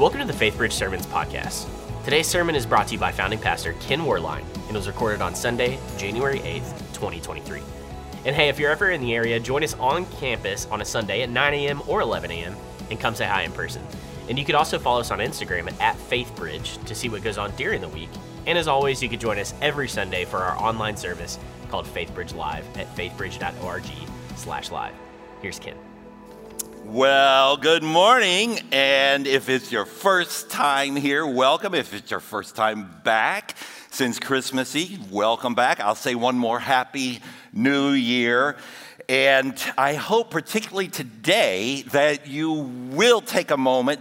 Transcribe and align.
Welcome 0.00 0.26
to 0.26 0.26
the 0.26 0.32
FaithBridge 0.32 0.72
Sermons 0.72 1.04
podcast. 1.04 1.68
Today's 2.04 2.26
sermon 2.26 2.54
is 2.54 2.64
brought 2.64 2.86
to 2.86 2.94
you 2.94 2.98
by 2.98 3.12
founding 3.12 3.38
pastor 3.38 3.74
Ken 3.80 4.00
Werlein 4.00 4.42
and 4.66 4.74
was 4.74 4.86
recorded 4.86 5.20
on 5.20 5.34
Sunday, 5.34 5.78
January 5.98 6.38
8th, 6.38 6.70
2023. 6.94 7.60
And 8.24 8.34
hey, 8.34 8.48
if 8.48 8.58
you're 8.58 8.70
ever 8.70 8.92
in 8.92 9.02
the 9.02 9.14
area, 9.14 9.38
join 9.38 9.62
us 9.62 9.74
on 9.74 10.06
campus 10.12 10.66
on 10.70 10.80
a 10.80 10.86
Sunday 10.86 11.20
at 11.20 11.28
9 11.28 11.52
a.m. 11.52 11.82
or 11.86 12.00
11 12.00 12.30
a.m. 12.30 12.56
and 12.90 12.98
come 12.98 13.14
say 13.14 13.26
hi 13.26 13.42
in 13.42 13.52
person. 13.52 13.82
And 14.30 14.38
you 14.38 14.46
could 14.46 14.54
also 14.54 14.78
follow 14.78 15.00
us 15.00 15.10
on 15.10 15.18
Instagram 15.18 15.70
at 15.82 15.98
FaithBridge 15.98 16.82
to 16.86 16.94
see 16.94 17.10
what 17.10 17.22
goes 17.22 17.36
on 17.36 17.54
during 17.56 17.82
the 17.82 17.88
week. 17.88 18.08
And 18.46 18.56
as 18.56 18.68
always, 18.68 19.02
you 19.02 19.10
could 19.10 19.20
join 19.20 19.38
us 19.38 19.52
every 19.60 19.86
Sunday 19.86 20.24
for 20.24 20.38
our 20.38 20.56
online 20.56 20.96
service 20.96 21.38
called 21.68 21.84
FaithBridge 21.84 22.34
Live 22.34 22.64
at 22.78 22.86
faithbridge.org 22.96 23.84
slash 24.36 24.70
live. 24.70 24.94
Here's 25.42 25.58
Ken. 25.58 25.76
Well, 26.90 27.56
good 27.56 27.84
morning. 27.84 28.58
And 28.72 29.24
if 29.28 29.48
it's 29.48 29.70
your 29.70 29.86
first 29.86 30.50
time 30.50 30.96
here, 30.96 31.24
welcome. 31.24 31.72
If 31.72 31.94
it's 31.94 32.10
your 32.10 32.18
first 32.18 32.56
time 32.56 32.90
back 33.04 33.54
since 33.92 34.18
Christmas 34.18 34.74
Eve, 34.74 35.12
welcome 35.12 35.54
back. 35.54 35.78
I'll 35.78 35.94
say 35.94 36.16
one 36.16 36.36
more 36.36 36.58
Happy 36.58 37.20
New 37.52 37.90
Year. 37.90 38.56
And 39.08 39.56
I 39.78 39.94
hope, 39.94 40.32
particularly 40.32 40.88
today, 40.88 41.82
that 41.92 42.26
you 42.26 42.50
will 42.90 43.20
take 43.20 43.52
a 43.52 43.56
moment 43.56 44.00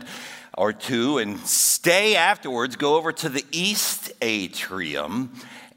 or 0.57 0.73
two 0.73 1.19
and 1.19 1.39
stay 1.41 2.15
afterwards, 2.15 2.75
go 2.75 2.95
over 2.95 3.11
to 3.11 3.29
the 3.29 3.45
East 3.51 4.11
Atrium 4.19 5.31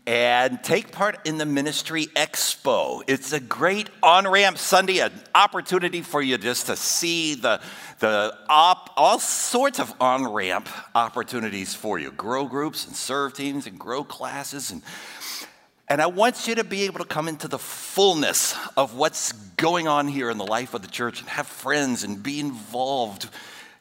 and 0.06 0.62
take 0.64 0.90
part 0.90 1.26
in 1.26 1.38
the 1.38 1.46
Ministry 1.46 2.06
Expo. 2.06 3.02
It's 3.06 3.32
a 3.32 3.38
great 3.38 3.88
on 4.02 4.26
ramp 4.26 4.58
Sunday, 4.58 4.98
an 4.98 5.12
opportunity 5.34 6.02
for 6.02 6.20
you 6.20 6.38
just 6.38 6.66
to 6.66 6.76
see 6.76 7.36
the, 7.36 7.60
the 8.00 8.36
op, 8.48 8.90
all 8.96 9.20
sorts 9.20 9.78
of 9.78 9.94
on 10.00 10.32
ramp 10.32 10.68
opportunities 10.94 11.74
for 11.74 11.98
you 11.98 12.10
grow 12.10 12.46
groups 12.46 12.86
and 12.86 12.96
serve 12.96 13.34
teams 13.34 13.66
and 13.66 13.78
grow 13.78 14.02
classes. 14.02 14.72
And, 14.72 14.82
and 15.88 16.02
I 16.02 16.06
want 16.06 16.48
you 16.48 16.56
to 16.56 16.64
be 16.64 16.82
able 16.82 16.98
to 16.98 17.04
come 17.04 17.28
into 17.28 17.46
the 17.46 17.58
fullness 17.58 18.56
of 18.76 18.96
what's 18.96 19.32
going 19.32 19.86
on 19.86 20.08
here 20.08 20.30
in 20.30 20.38
the 20.38 20.46
life 20.46 20.74
of 20.74 20.82
the 20.82 20.88
church 20.88 21.20
and 21.20 21.28
have 21.28 21.46
friends 21.46 22.02
and 22.02 22.20
be 22.20 22.40
involved 22.40 23.28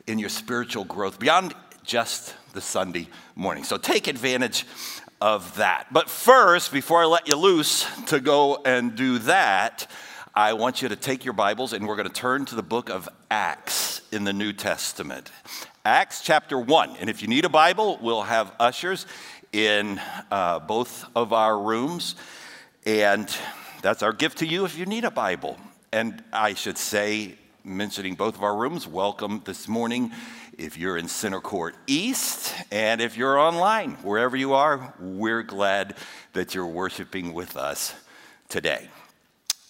in 0.05 0.19
your 0.19 0.29
spiritual 0.29 0.83
growth 0.83 1.17
beyond 1.17 1.55
just 1.83 2.35
the 2.53 2.61
Sunday 2.61 3.07
morning. 3.35 3.63
So 3.63 3.77
take 3.77 4.07
advantage 4.07 4.65
of 5.21 5.55
that. 5.57 5.85
But 5.91 6.09
first, 6.09 6.73
before 6.73 7.03
I 7.03 7.05
let 7.05 7.27
you 7.27 7.35
loose 7.35 7.85
to 8.07 8.19
go 8.19 8.57
and 8.65 8.95
do 8.95 9.19
that, 9.19 9.87
I 10.33 10.53
want 10.53 10.81
you 10.81 10.89
to 10.89 10.95
take 10.95 11.23
your 11.23 11.35
Bibles 11.35 11.73
and 11.73 11.87
we're 11.87 11.95
going 11.95 12.07
to 12.07 12.13
turn 12.13 12.45
to 12.45 12.55
the 12.55 12.63
book 12.63 12.89
of 12.89 13.07
Acts 13.29 14.01
in 14.11 14.23
the 14.23 14.33
New 14.33 14.51
Testament. 14.51 15.31
Acts 15.85 16.21
chapter 16.21 16.59
1. 16.59 16.97
And 16.99 17.09
if 17.09 17.21
you 17.21 17.27
need 17.27 17.45
a 17.45 17.49
Bible, 17.49 17.99
we'll 18.01 18.23
have 18.23 18.51
ushers 18.59 19.05
in 19.53 20.01
uh, 20.31 20.59
both 20.59 21.05
of 21.15 21.33
our 21.33 21.57
rooms. 21.59 22.15
And 22.85 23.29
that's 23.83 24.01
our 24.01 24.13
gift 24.13 24.39
to 24.39 24.47
you 24.47 24.65
if 24.65 24.75
you 24.75 24.87
need 24.87 25.05
a 25.05 25.11
Bible. 25.11 25.57
And 25.91 26.23
I 26.33 26.55
should 26.55 26.77
say, 26.77 27.35
mentioning 27.63 28.15
both 28.15 28.35
of 28.35 28.43
our 28.43 28.55
rooms, 28.55 28.87
welcome 28.87 29.43
this 29.45 29.67
morning 29.67 30.11
if 30.61 30.77
you're 30.77 30.95
in 30.95 31.07
Center 31.07 31.39
Court 31.39 31.75
East, 31.87 32.53
and 32.71 33.01
if 33.01 33.17
you're 33.17 33.39
online, 33.39 33.93
wherever 34.03 34.37
you 34.37 34.53
are, 34.53 34.93
we're 34.99 35.41
glad 35.41 35.95
that 36.33 36.53
you're 36.53 36.67
worshiping 36.67 37.33
with 37.33 37.57
us 37.57 37.95
today. 38.47 38.87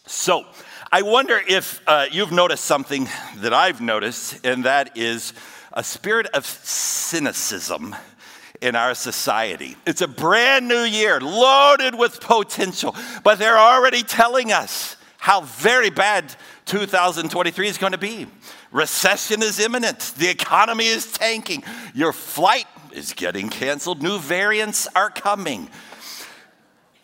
So, 0.05 0.45
I 0.91 1.03
wonder 1.03 1.39
if 1.47 1.81
uh, 1.87 2.07
you've 2.11 2.33
noticed 2.33 2.65
something 2.65 3.07
that 3.37 3.53
I've 3.53 3.79
noticed, 3.79 4.45
and 4.45 4.65
that 4.65 4.97
is 4.97 5.31
a 5.71 5.83
spirit 5.83 6.27
of 6.33 6.45
cynicism 6.45 7.95
in 8.61 8.75
our 8.75 8.93
society. 8.93 9.77
It's 9.87 10.01
a 10.01 10.09
brand 10.09 10.67
new 10.67 10.83
year, 10.83 11.21
loaded 11.21 11.95
with 11.95 12.19
potential, 12.19 12.93
but 13.23 13.39
they're 13.39 13.57
already 13.57 14.03
telling 14.03 14.51
us 14.51 14.97
how 15.17 15.41
very 15.41 15.89
bad 15.89 16.35
2023 16.65 17.67
is 17.67 17.77
going 17.77 17.93
to 17.93 17.97
be. 17.97 18.27
Recession 18.71 19.43
is 19.43 19.59
imminent. 19.59 19.99
The 20.17 20.29
economy 20.29 20.87
is 20.87 21.11
tanking. 21.11 21.63
Your 21.93 22.13
flight 22.13 22.67
is 22.93 23.13
getting 23.13 23.49
canceled. 23.49 24.01
New 24.01 24.17
variants 24.19 24.87
are 24.95 25.09
coming. 25.09 25.69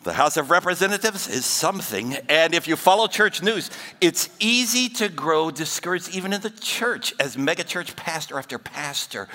The 0.04 0.14
House 0.14 0.36
of 0.38 0.50
Representatives 0.50 1.28
is 1.28 1.44
something. 1.44 2.14
And 2.28 2.54
if 2.54 2.66
you 2.68 2.76
follow 2.76 3.06
church 3.06 3.42
news, 3.42 3.70
it's 4.00 4.30
easy 4.40 4.88
to 4.90 5.08
grow 5.08 5.50
discouraged 5.50 6.14
even 6.14 6.32
in 6.32 6.40
the 6.40 6.50
church 6.50 7.12
as 7.20 7.36
megachurch 7.36 7.96
pastor 7.96 8.38
after 8.38 8.58
pastor 8.58 9.28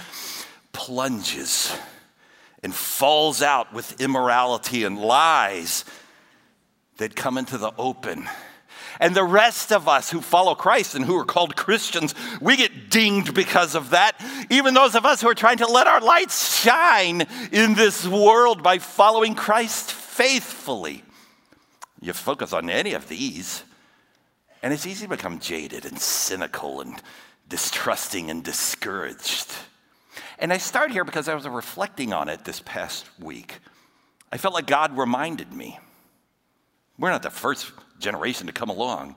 plunges 0.71 1.75
and 2.63 2.73
falls 2.73 3.41
out 3.41 3.73
with 3.73 4.01
immorality 4.01 4.83
and 4.83 4.97
lies 4.97 5.85
that 6.97 7.15
come 7.15 7.37
into 7.37 7.57
the 7.57 7.71
open 7.77 8.27
and 8.99 9.15
the 9.15 9.23
rest 9.23 9.71
of 9.71 9.87
us 9.87 10.09
who 10.09 10.21
follow 10.21 10.55
Christ 10.55 10.95
and 10.95 11.05
who 11.05 11.17
are 11.17 11.25
called 11.25 11.55
Christians, 11.55 12.13
we 12.41 12.55
get 12.55 12.89
dinged 12.89 13.33
because 13.33 13.75
of 13.75 13.91
that. 13.91 14.19
Even 14.49 14.73
those 14.73 14.95
of 14.95 15.05
us 15.05 15.21
who 15.21 15.29
are 15.29 15.35
trying 15.35 15.57
to 15.57 15.67
let 15.67 15.87
our 15.87 16.01
lights 16.01 16.61
shine 16.61 17.27
in 17.51 17.73
this 17.73 18.07
world 18.07 18.63
by 18.63 18.79
following 18.79 19.35
Christ 19.35 19.91
faithfully. 19.91 21.03
You 22.01 22.13
focus 22.13 22.53
on 22.53 22.69
any 22.69 22.93
of 22.93 23.07
these, 23.07 23.63
and 24.61 24.73
it's 24.73 24.85
easy 24.85 25.05
to 25.05 25.09
become 25.09 25.39
jaded 25.39 25.85
and 25.85 25.99
cynical 25.99 26.81
and 26.81 27.01
distrusting 27.47 28.29
and 28.29 28.43
discouraged. 28.43 29.51
And 30.39 30.51
I 30.51 30.57
start 30.57 30.91
here 30.91 31.05
because 31.05 31.29
I 31.29 31.35
was 31.35 31.47
reflecting 31.47 32.11
on 32.11 32.27
it 32.27 32.43
this 32.43 32.61
past 32.65 33.07
week. 33.19 33.59
I 34.31 34.37
felt 34.37 34.53
like 34.53 34.67
God 34.67 34.97
reminded 34.97 35.53
me. 35.53 35.79
We're 36.97 37.11
not 37.11 37.23
the 37.23 37.29
first 37.29 37.71
generation 38.03 38.45
to 38.47 38.53
come 38.53 38.69
along 38.69 39.15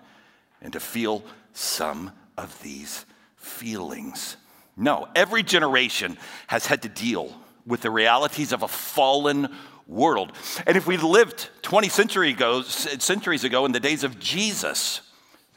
and 0.62 0.72
to 0.72 0.80
feel 0.80 1.22
some 1.52 2.12
of 2.38 2.62
these 2.62 3.04
feelings. 3.36 4.36
No, 4.76 5.08
every 5.14 5.42
generation 5.42 6.16
has 6.46 6.66
had 6.66 6.82
to 6.82 6.88
deal 6.88 7.34
with 7.66 7.82
the 7.82 7.90
realities 7.90 8.52
of 8.52 8.62
a 8.62 8.68
fallen 8.68 9.54
world. 9.86 10.32
And 10.66 10.76
if 10.76 10.86
we 10.86 10.96
lived 10.96 11.48
20 11.62 11.88
century 11.88 12.30
ago, 12.30 12.62
centuries 12.62 13.44
ago 13.44 13.64
in 13.64 13.72
the 13.72 13.80
days 13.80 14.04
of 14.04 14.18
Jesus, 14.18 15.00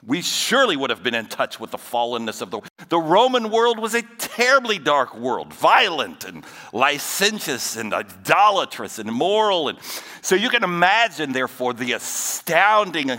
we 0.06 0.22
surely 0.22 0.76
would 0.78 0.90
have 0.90 1.04
been 1.04 1.16
in 1.16 1.28
touch 1.28 1.60
with 1.60 1.72
the 1.72 1.78
fallenness 1.78 2.42
of 2.42 2.52
the 2.52 2.62
the 2.90 3.00
Roman 3.00 3.52
world 3.52 3.80
was 3.80 3.94
a 3.94 4.02
terribly 4.18 4.80
dark 4.80 5.16
world, 5.16 5.54
violent 5.54 6.26
and 6.26 6.44
licentious 6.74 7.78
and 7.78 7.94
idolatrous 7.94 8.98
and 8.98 9.10
immoral. 9.10 9.70
And 9.70 9.78
so 10.22 10.36
you 10.36 10.50
can 10.50 10.64
imagine, 10.64 11.32
therefore, 11.32 11.74
the 11.74 11.92
astounding 11.92 13.12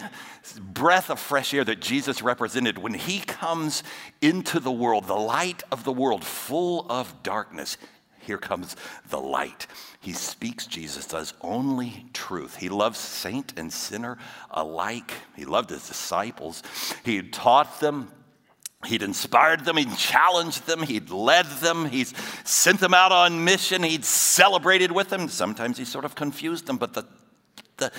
breath 0.58 1.10
of 1.10 1.20
fresh 1.20 1.54
air 1.54 1.64
that 1.64 1.80
Jesus 1.80 2.22
represented 2.22 2.78
when 2.78 2.94
he 2.94 3.20
comes 3.20 3.84
into 4.20 4.58
the 4.58 4.72
world, 4.72 5.06
the 5.06 5.14
light 5.14 5.62
of 5.70 5.84
the 5.84 5.92
world, 5.92 6.24
full 6.24 6.86
of 6.90 7.22
darkness. 7.22 7.76
Here 8.30 8.38
comes 8.38 8.76
the 9.08 9.18
light. 9.18 9.66
He 9.98 10.12
speaks, 10.12 10.64
Jesus 10.64 11.04
does, 11.04 11.34
only 11.40 12.06
truth. 12.12 12.54
He 12.54 12.68
loves 12.68 12.96
saint 12.96 13.54
and 13.56 13.72
sinner 13.72 14.18
alike. 14.52 15.10
He 15.34 15.44
loved 15.44 15.68
his 15.70 15.88
disciples. 15.88 16.62
He 17.04 17.22
taught 17.22 17.80
them 17.80 18.12
He'd 18.86 19.02
inspired 19.02 19.66
them, 19.66 19.76
he'd 19.76 19.94
challenged 19.98 20.64
them, 20.66 20.82
he'd 20.82 21.10
led 21.10 21.44
them, 21.44 21.84
he's 21.84 22.14
sent 22.44 22.80
them 22.80 22.94
out 22.94 23.12
on 23.12 23.44
mission, 23.44 23.82
he'd 23.82 24.06
celebrated 24.06 24.90
with 24.90 25.10
them. 25.10 25.28
Sometimes 25.28 25.76
he 25.76 25.84
sort 25.84 26.06
of 26.06 26.14
confused 26.14 26.64
them, 26.64 26.78
but 26.78 26.94
the, 26.94 27.04
the, 27.76 27.92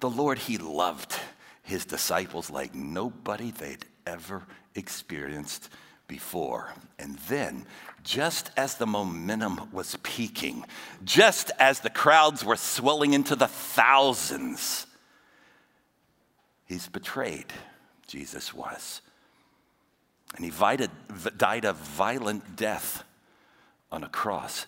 the 0.00 0.08
Lord, 0.08 0.38
he 0.38 0.56
loved 0.56 1.20
his 1.62 1.84
disciples 1.84 2.48
like 2.48 2.74
nobody 2.74 3.50
they'd 3.50 3.84
ever 4.06 4.44
experienced 4.74 5.68
before. 6.12 6.70
And 6.98 7.16
then, 7.20 7.64
just 8.04 8.50
as 8.54 8.74
the 8.74 8.86
momentum 8.86 9.70
was 9.72 9.96
peaking, 10.02 10.66
just 11.04 11.50
as 11.58 11.80
the 11.80 11.88
crowds 11.88 12.44
were 12.44 12.56
swelling 12.56 13.14
into 13.14 13.34
the 13.34 13.48
thousands, 13.48 14.86
he's 16.66 16.86
betrayed, 16.86 17.46
Jesus 18.06 18.52
was. 18.52 19.00
And 20.36 20.44
he 20.44 20.52
died 21.38 21.64
a 21.64 21.72
violent 21.72 22.56
death 22.56 23.04
on 23.90 24.04
a 24.04 24.08
cross. 24.10 24.66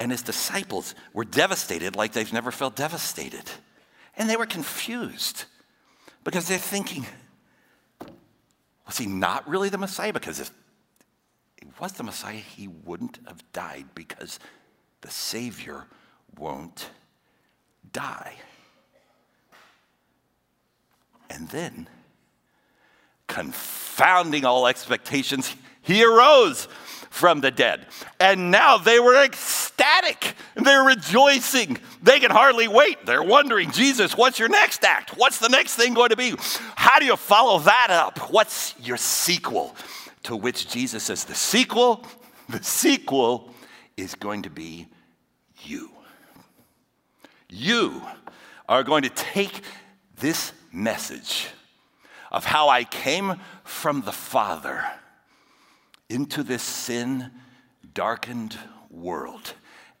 And 0.00 0.10
his 0.10 0.22
disciples 0.22 0.96
were 1.12 1.24
devastated 1.24 1.94
like 1.94 2.12
they've 2.12 2.32
never 2.32 2.50
felt 2.50 2.74
devastated. 2.74 3.48
And 4.16 4.28
they 4.28 4.36
were 4.36 4.46
confused 4.46 5.44
because 6.24 6.48
they're 6.48 6.58
thinking, 6.58 7.06
was 8.88 8.98
he 8.98 9.06
not 9.06 9.48
really 9.48 9.68
the 9.68 9.78
Messiah? 9.78 10.12
Because 10.12 10.40
if 10.40 10.50
was 11.80 11.92
the 11.92 12.02
Messiah, 12.02 12.34
he 12.34 12.68
wouldn't 12.68 13.18
have 13.26 13.42
died 13.52 13.86
because 13.94 14.38
the 15.00 15.10
Savior 15.10 15.86
won't 16.38 16.90
die. 17.92 18.34
And 21.28 21.48
then 21.48 21.88
confounding 23.26 24.44
all 24.44 24.66
expectations, 24.66 25.54
he 25.82 26.04
arose 26.04 26.68
from 27.10 27.40
the 27.40 27.50
dead. 27.50 27.86
And 28.18 28.50
now 28.50 28.78
they 28.78 29.00
were 29.00 29.22
ecstatic. 29.22 30.34
They're 30.54 30.84
rejoicing. 30.84 31.78
They 32.02 32.20
can 32.20 32.30
hardly 32.30 32.68
wait. 32.68 33.04
They're 33.06 33.22
wondering, 33.22 33.70
Jesus, 33.70 34.16
what's 34.16 34.38
your 34.38 34.48
next 34.48 34.84
act? 34.84 35.16
What's 35.16 35.38
the 35.38 35.48
next 35.48 35.76
thing 35.76 35.94
going 35.94 36.10
to 36.10 36.16
be? 36.16 36.34
How 36.76 36.98
do 36.98 37.04
you 37.04 37.16
follow 37.16 37.58
that 37.60 37.88
up? 37.90 38.30
What's 38.30 38.74
your 38.80 38.96
sequel? 38.96 39.74
To 40.24 40.36
which 40.36 40.68
Jesus 40.68 41.04
says, 41.04 41.24
The 41.24 41.34
sequel, 41.34 42.04
the 42.48 42.62
sequel 42.62 43.52
is 43.96 44.14
going 44.14 44.42
to 44.42 44.50
be 44.50 44.88
you. 45.62 45.90
You 47.48 48.02
are 48.68 48.82
going 48.82 49.02
to 49.02 49.08
take 49.10 49.62
this 50.18 50.52
message 50.72 51.48
of 52.30 52.44
how 52.44 52.68
I 52.68 52.84
came 52.84 53.40
from 53.64 54.02
the 54.02 54.12
Father 54.12 54.84
into 56.08 56.42
this 56.42 56.62
sin 56.62 57.30
darkened 57.92 58.56
world 58.88 59.54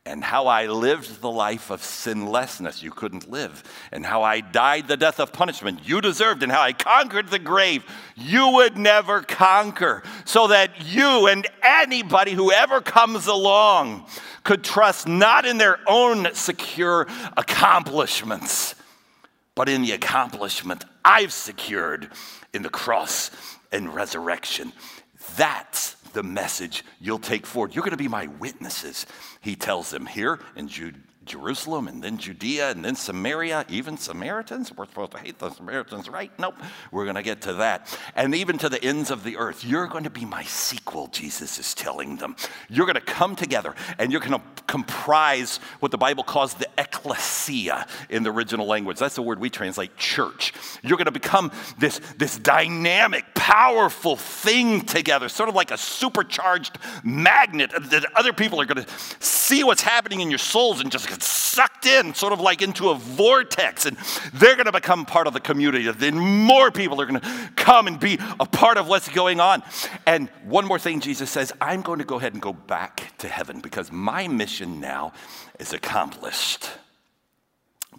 and 0.06 0.24
how 0.24 0.46
I 0.46 0.66
lived 0.66 1.20
the 1.20 1.30
life 1.30 1.70
of 1.70 1.82
sinlessness 1.82 2.82
you 2.82 2.90
couldn't 2.90 3.30
live, 3.30 3.62
and 3.92 4.04
how 4.04 4.22
I 4.22 4.40
died 4.40 4.88
the 4.88 4.96
death 4.96 5.20
of 5.20 5.32
punishment 5.32 5.80
you 5.84 6.00
deserved, 6.00 6.42
and 6.42 6.50
how 6.50 6.62
I 6.62 6.72
conquered 6.72 7.28
the 7.28 7.38
grave 7.38 7.84
you 8.16 8.48
would 8.54 8.78
never 8.78 9.20
conquer, 9.20 10.02
so 10.24 10.46
that 10.48 10.86
you 10.86 11.26
and 11.26 11.46
anybody 11.62 12.32
who 12.32 12.50
ever 12.50 12.80
comes 12.80 13.26
along 13.26 14.06
could 14.42 14.64
trust 14.64 15.06
not 15.06 15.44
in 15.44 15.58
their 15.58 15.78
own 15.86 16.34
secure 16.34 17.06
accomplishments, 17.36 18.74
but 19.54 19.68
in 19.68 19.82
the 19.82 19.92
accomplishment 19.92 20.84
I've 21.04 21.32
secured 21.32 22.10
in 22.54 22.62
the 22.62 22.70
cross 22.70 23.30
and 23.70 23.94
resurrection. 23.94 24.72
That's 25.36 25.96
the 26.12 26.22
message 26.22 26.84
you'll 27.00 27.18
take 27.18 27.46
forward. 27.46 27.74
You're 27.74 27.84
going 27.84 27.92
to 27.92 27.96
be 27.96 28.08
my 28.08 28.26
witnesses, 28.26 29.06
he 29.40 29.56
tells 29.56 29.90
them 29.90 30.06
here 30.06 30.40
in 30.56 30.68
Jude. 30.68 31.02
Jerusalem 31.26 31.86
and 31.86 32.02
then 32.02 32.18
Judea 32.18 32.70
and 32.70 32.84
then 32.84 32.96
Samaria, 32.96 33.64
even 33.68 33.96
Samaritans. 33.96 34.72
We're 34.76 34.86
supposed 34.86 35.12
to 35.12 35.18
hate 35.18 35.38
the 35.38 35.50
Samaritans, 35.50 36.08
right? 36.08 36.30
Nope. 36.38 36.56
We're 36.90 37.04
going 37.04 37.16
to 37.16 37.22
get 37.22 37.42
to 37.42 37.54
that. 37.54 37.96
And 38.16 38.34
even 38.34 38.58
to 38.58 38.68
the 38.68 38.82
ends 38.82 39.10
of 39.10 39.22
the 39.22 39.36
earth. 39.36 39.64
You're 39.64 39.86
going 39.86 40.04
to 40.04 40.10
be 40.10 40.24
my 40.24 40.42
sequel, 40.42 41.06
Jesus 41.08 41.58
is 41.58 41.74
telling 41.74 42.16
them. 42.16 42.36
You're 42.68 42.86
going 42.86 42.96
to 42.96 43.00
come 43.00 43.36
together 43.36 43.74
and 43.98 44.10
you're 44.10 44.20
going 44.20 44.32
to 44.32 44.42
comprise 44.66 45.58
what 45.78 45.92
the 45.92 45.98
Bible 45.98 46.24
calls 46.24 46.54
the 46.54 46.68
ecclesia 46.78 47.86
in 48.08 48.22
the 48.22 48.32
original 48.32 48.66
language. 48.66 48.98
That's 48.98 49.14
the 49.14 49.22
word 49.22 49.38
we 49.38 49.50
translate 49.50 49.96
church. 49.96 50.52
You're 50.82 50.98
going 50.98 51.04
to 51.04 51.12
become 51.12 51.52
this, 51.78 52.00
this 52.18 52.38
dynamic, 52.38 53.29
powerful 53.40 54.16
thing 54.16 54.82
together, 54.82 55.26
sort 55.26 55.48
of 55.48 55.54
like 55.54 55.70
a 55.70 55.78
supercharged 55.78 56.76
magnet 57.02 57.72
that 57.74 58.04
other 58.14 58.34
people 58.34 58.60
are 58.60 58.66
going 58.66 58.84
to 58.84 58.92
see 59.18 59.64
what's 59.64 59.80
happening 59.80 60.20
in 60.20 60.28
your 60.28 60.38
souls 60.38 60.78
and 60.78 60.92
just 60.92 61.08
get 61.08 61.22
sucked 61.22 61.86
in, 61.86 62.12
sort 62.12 62.34
of 62.34 62.40
like 62.40 62.60
into 62.60 62.90
a 62.90 62.94
vortex, 62.94 63.86
and 63.86 63.96
they're 64.34 64.56
going 64.56 64.66
to 64.66 64.72
become 64.72 65.06
part 65.06 65.26
of 65.26 65.32
the 65.32 65.40
community. 65.40 65.90
Then 65.90 66.18
more 66.18 66.70
people 66.70 67.00
are 67.00 67.06
going 67.06 67.18
to 67.18 67.50
come 67.56 67.86
and 67.86 67.98
be 67.98 68.18
a 68.38 68.44
part 68.44 68.76
of 68.76 68.88
what's 68.88 69.08
going 69.08 69.40
on. 69.40 69.62
And 70.06 70.28
one 70.44 70.66
more 70.66 70.78
thing, 70.78 71.00
Jesus 71.00 71.30
says, 71.30 71.50
I'm 71.62 71.80
going 71.80 72.00
to 72.00 72.04
go 72.04 72.16
ahead 72.16 72.34
and 72.34 72.42
go 72.42 72.52
back 72.52 73.16
to 73.18 73.28
heaven 73.28 73.60
because 73.60 73.90
my 73.90 74.28
mission 74.28 74.80
now 74.80 75.14
is 75.58 75.72
accomplished. 75.72 76.68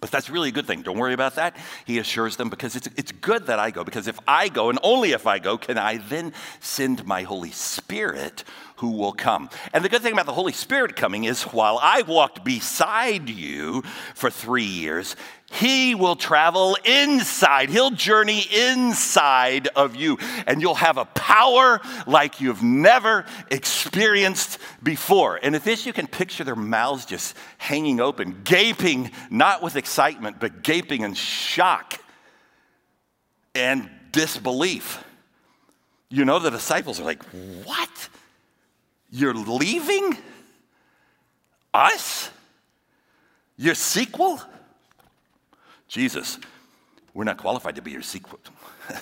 But 0.02 0.10
that's 0.10 0.28
really 0.28 0.48
a 0.48 0.52
good 0.52 0.66
thing. 0.66 0.82
Don't 0.82 0.98
worry 0.98 1.14
about 1.14 1.36
that. 1.36 1.56
He 1.84 2.00
assures 2.00 2.34
them 2.34 2.50
because 2.50 2.74
it's, 2.74 2.88
it's 2.96 3.12
good 3.12 3.46
that 3.46 3.60
I 3.60 3.70
go, 3.70 3.84
because 3.84 4.08
if 4.08 4.18
I 4.26 4.48
go, 4.48 4.68
and 4.68 4.80
only 4.82 5.12
if 5.12 5.28
I 5.28 5.38
go, 5.38 5.56
can 5.56 5.78
I 5.78 5.98
then 5.98 6.32
send 6.58 7.06
my 7.06 7.22
Holy 7.22 7.52
Spirit 7.52 8.42
who 8.78 8.90
will 8.90 9.12
come. 9.12 9.48
And 9.72 9.84
the 9.84 9.88
good 9.88 10.02
thing 10.02 10.12
about 10.12 10.26
the 10.26 10.32
Holy 10.32 10.52
Spirit 10.52 10.96
coming 10.96 11.22
is 11.22 11.44
while 11.44 11.78
I 11.80 12.02
walked 12.02 12.42
beside 12.42 13.28
you 13.28 13.82
for 14.16 14.28
three 14.28 14.64
years, 14.64 15.14
he 15.52 15.94
will 15.94 16.16
travel 16.16 16.78
inside. 16.84 17.68
He'll 17.68 17.90
journey 17.90 18.40
inside 18.40 19.68
of 19.76 19.94
you. 19.94 20.18
And 20.46 20.62
you'll 20.62 20.74
have 20.74 20.96
a 20.96 21.04
power 21.04 21.80
like 22.06 22.40
you've 22.40 22.62
never 22.62 23.26
experienced 23.50 24.58
before. 24.82 25.38
And 25.42 25.54
at 25.54 25.62
this, 25.62 25.84
you 25.84 25.92
can 25.92 26.06
picture 26.06 26.42
their 26.42 26.56
mouths 26.56 27.04
just 27.04 27.36
hanging 27.58 28.00
open, 28.00 28.40
gaping, 28.44 29.10
not 29.30 29.62
with 29.62 29.76
excitement, 29.76 30.40
but 30.40 30.62
gaping 30.62 31.02
in 31.02 31.12
shock 31.12 32.00
and 33.54 33.90
disbelief. 34.10 35.04
You 36.08 36.24
know, 36.24 36.38
the 36.38 36.50
disciples 36.50 36.98
are 36.98 37.04
like, 37.04 37.22
What? 37.64 38.08
You're 39.10 39.34
leaving 39.34 40.16
us? 41.74 42.30
Your 43.58 43.74
sequel? 43.74 44.40
Jesus, 45.92 46.38
we're 47.12 47.24
not 47.24 47.36
qualified 47.36 47.74
to 47.74 47.82
be 47.82 47.90
your 47.90 48.00
sequel. 48.00 48.40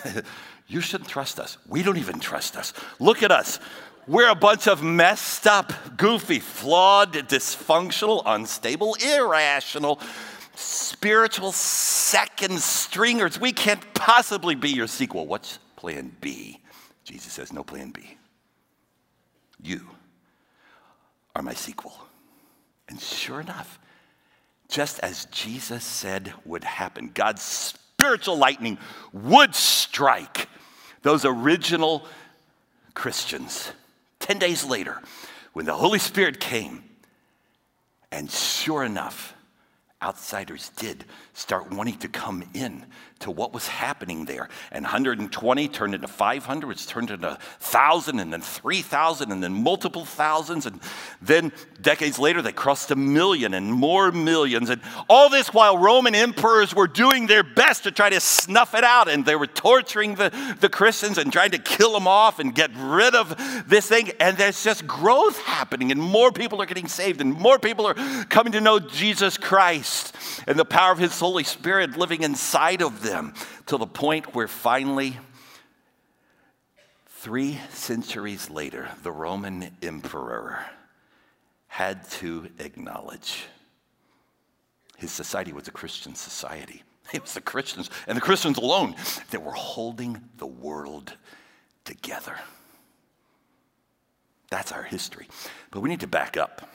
you 0.67 0.81
shouldn't 0.81 1.09
trust 1.09 1.39
us. 1.39 1.57
We 1.69 1.85
don't 1.85 1.99
even 1.99 2.19
trust 2.19 2.57
us. 2.57 2.73
Look 2.99 3.23
at 3.23 3.31
us. 3.31 3.61
We're 4.09 4.29
a 4.29 4.35
bunch 4.35 4.67
of 4.67 4.83
messed 4.83 5.47
up, 5.47 5.73
goofy, 5.97 6.41
flawed, 6.41 7.13
dysfunctional, 7.13 8.25
unstable, 8.27 8.97
irrational, 8.97 10.01
spiritual 10.57 11.53
second 11.53 12.59
stringers. 12.59 13.41
We 13.41 13.53
can't 13.53 13.95
possibly 13.95 14.57
be 14.57 14.71
your 14.71 14.89
sequel. 14.89 15.29
What's 15.29 15.61
plan 15.77 16.11
B? 16.21 16.59
Jesus 17.05 17.33
says, 17.33 17.53
no 17.53 17.63
plan 17.63 17.93
B. 17.93 18.17
You 19.63 19.83
are 21.37 21.43
my 21.43 21.55
sequel. 21.55 21.95
And 22.89 23.01
sure 23.01 23.41
enough, 23.41 23.79
just 24.71 25.01
as 25.01 25.27
Jesus 25.27 25.85
said 25.85 26.33
would 26.45 26.65
happen, 26.65 27.11
God's 27.13 27.43
spiritual 27.43 28.39
lightning 28.39 28.79
would 29.13 29.55
strike 29.55 30.49
those 31.03 31.25
original 31.25 32.07
Christians. 32.95 33.73
10 34.21 34.39
days 34.39 34.65
later, 34.65 35.01
when 35.53 35.67
the 35.67 35.75
Holy 35.75 35.99
Spirit 35.99 36.41
came, 36.41 36.85
and 38.13 38.31
sure 38.31 38.85
enough, 38.85 39.35
outsiders 40.03 40.71
did 40.77 41.05
start 41.41 41.73
wanting 41.73 41.97
to 41.99 42.09
come 42.09 42.45
in 42.53 42.85
to 43.21 43.31
what 43.31 43.53
was 43.53 43.67
happening 43.67 44.25
there. 44.25 44.49
And 44.73 44.83
120 44.83 45.69
turned 45.69 45.95
into 45.95 46.09
500, 46.09 46.67
which 46.67 46.87
turned 46.87 47.11
into 47.11 47.29
1,000, 47.29 48.19
and 48.19 48.33
then 48.33 48.41
3,000, 48.41 49.31
and 49.31 49.43
then 49.43 49.53
multiple 49.53 50.05
thousands. 50.05 50.67
And 50.67 50.81
then 51.21 51.53
decades 51.81 52.19
later, 52.19 52.41
they 52.41 52.53
crossed 52.53 52.91
a 52.91 52.97
million 52.97 53.53
and 53.55 53.73
more 53.73 54.11
millions. 54.11 54.71
And 54.71 54.81
all 55.09 55.29
this 55.29 55.53
while 55.53 55.77
Roman 55.77 56.15
emperors 56.15 56.75
were 56.75 56.87
doing 56.87 57.27
their 57.27 57.43
best 57.43 57.85
to 57.85 57.91
try 57.91 58.09
to 58.11 58.21
snuff 58.21 58.75
it 58.75 58.85
out. 58.85 59.09
And 59.09 59.25
they 59.25 59.37
were 59.37 59.47
torturing 59.47 60.15
the, 60.15 60.31
the 60.61 60.71
Christians 60.71 61.19
and 61.19 61.33
trying 61.33 61.51
to 61.51 61.59
kill 61.59 61.93
them 61.93 62.07
off 62.07 62.39
and 62.39 62.55
get 62.55 62.71
rid 62.75 63.15
of 63.15 63.65
this 63.69 63.87
thing. 63.87 64.13
And 64.19 64.37
there's 64.37 64.65
just 64.65 64.87
growth 64.87 65.39
happening, 65.41 65.91
and 65.91 66.01
more 66.01 66.33
people 66.33 66.61
are 66.63 66.67
getting 66.67 66.89
saved, 66.89 67.21
and 67.21 67.35
more 67.35 67.59
people 67.59 67.87
are 67.87 67.95
coming 68.31 68.53
to 68.53 68.61
know 68.61 68.79
Jesus 68.79 69.37
Christ 69.37 70.15
and 70.47 70.59
the 70.59 70.65
power 70.65 70.93
of 70.93 70.99
His 70.99 71.13
Holy 71.31 71.45
Spirit 71.45 71.97
living 71.97 72.25
inside 72.25 72.83
of 72.83 73.03
them 73.03 73.33
to 73.67 73.77
the 73.77 73.87
point 73.87 74.35
where 74.35 74.49
finally, 74.49 75.17
three 77.07 77.61
centuries 77.71 78.51
later, 78.51 78.89
the 79.05 79.13
Roman 79.13 79.71
emperor 79.81 80.65
had 81.69 82.11
to 82.11 82.49
acknowledge 82.59 83.45
his 84.97 85.13
society 85.13 85.53
was 85.53 85.69
a 85.69 85.71
Christian 85.71 86.17
society. 86.17 86.83
It 87.13 87.23
was 87.23 87.35
the 87.35 87.41
Christians, 87.41 87.91
and 88.09 88.17
the 88.17 88.21
Christians 88.21 88.59
alone, 88.59 88.97
that 89.31 89.41
were 89.41 89.53
holding 89.53 90.21
the 90.37 90.49
world 90.49 91.13
together. 91.85 92.35
That's 94.51 94.73
our 94.73 94.83
history. 94.83 95.29
But 95.71 95.79
we 95.79 95.91
need 95.91 96.01
to 96.01 96.09
back 96.09 96.37
up. 96.37 96.69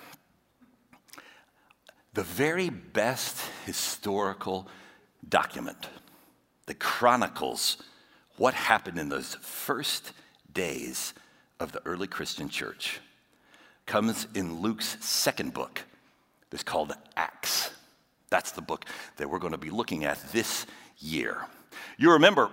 The 2.16 2.24
very 2.24 2.70
best 2.70 3.42
historical 3.66 4.70
document 5.28 5.90
that 6.66 6.80
chronicles 6.80 7.76
what 8.38 8.54
happened 8.54 8.98
in 8.98 9.10
those 9.10 9.36
first 9.42 10.14
days 10.54 11.14
of 11.60 11.74
the 11.74 11.82
early 11.86 12.08
Christian 12.08 12.48
church 12.48 13.02
comes 13.86 14.28
in 14.34 14.62
Luke's 14.62 14.96
second 15.06 15.54
book. 15.54 15.82
It's 16.54 16.64
called 16.64 16.94
Acts. 17.18 17.72
That's 18.30 18.54
the 18.54 18.62
book 18.62 18.86
that 19.18 19.30
we're 19.30 19.40
going 19.40 19.52
to 19.52 19.58
be 19.58 19.70
looking 19.70 20.06
at 20.06 20.32
this 20.32 20.66
year. 21.00 21.46
You 21.98 22.14
remember, 22.14 22.50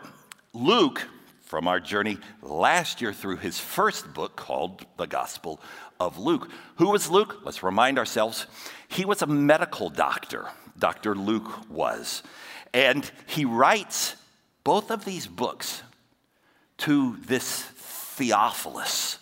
Luke, 0.52 1.06
from 1.52 1.68
our 1.68 1.80
journey 1.80 2.16
last 2.40 3.02
year 3.02 3.12
through 3.12 3.36
his 3.36 3.60
first 3.60 4.14
book 4.14 4.36
called 4.36 4.86
the 4.96 5.06
Gospel 5.06 5.60
of 6.00 6.16
Luke. 6.16 6.48
Who 6.76 6.88
was 6.88 7.10
Luke? 7.10 7.40
Let's 7.44 7.62
remind 7.62 7.98
ourselves. 7.98 8.46
He 8.88 9.04
was 9.04 9.20
a 9.20 9.26
medical 9.26 9.90
doctor, 9.90 10.48
Dr. 10.78 11.14
Luke 11.14 11.68
was. 11.68 12.22
And 12.72 13.10
he 13.26 13.44
writes 13.44 14.16
both 14.64 14.90
of 14.90 15.04
these 15.04 15.26
books 15.26 15.82
to 16.78 17.18
this 17.26 17.60
Theophilus. 17.60 19.18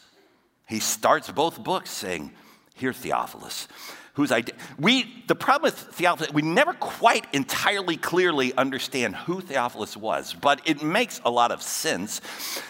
He 0.69 0.79
starts 0.79 1.33
both 1.33 1.61
books 1.65 1.91
saying, 1.91 2.31
Here, 2.77 2.93
Theophilus, 2.93 3.67
whose 4.15 4.33
idea. 4.33 4.55
We, 4.79 5.25
the 5.29 5.35
problem 5.35 5.71
with 5.71 5.79
Theophilus, 5.79 6.33
we 6.33 6.43
never 6.43 6.73
quite 6.73 7.27
entirely 7.33 7.97
clearly 7.97 8.53
understand 8.55 9.17
who 9.17 9.41
Theophilus 9.41 9.97
was, 9.97 10.35
but 10.35 10.61
it 10.65 10.83
makes 10.83 11.21
a 11.25 11.31
lot 11.31 11.53
of 11.53 11.63
sense. 11.63 12.21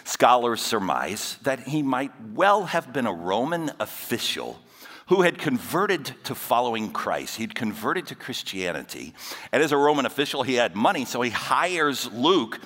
Scholars 0.05 0.61
surmise 0.61 1.39
that 1.43 1.61
he 1.61 1.83
might 1.83 2.13
well 2.35 2.65
have 2.65 2.93
been 2.93 3.07
a 3.07 3.13
Roman 3.13 3.71
official 3.81 4.61
who 5.09 5.23
had 5.23 5.39
converted 5.39 6.13
to 6.23 6.37
following 6.37 6.93
Christ. 6.93 7.37
He'd 7.37 7.55
converted 7.55 8.07
to 8.09 8.15
Christianity. 8.15 9.13
And 9.51 9.61
as 9.61 9.73
a 9.73 9.77
Roman 9.77 10.07
official, 10.07 10.45
he 10.45 10.55
had 10.55 10.77
money, 10.77 11.05
so 11.05 11.21
he 11.21 11.31
hires 11.31 12.09
Luke 12.13 12.61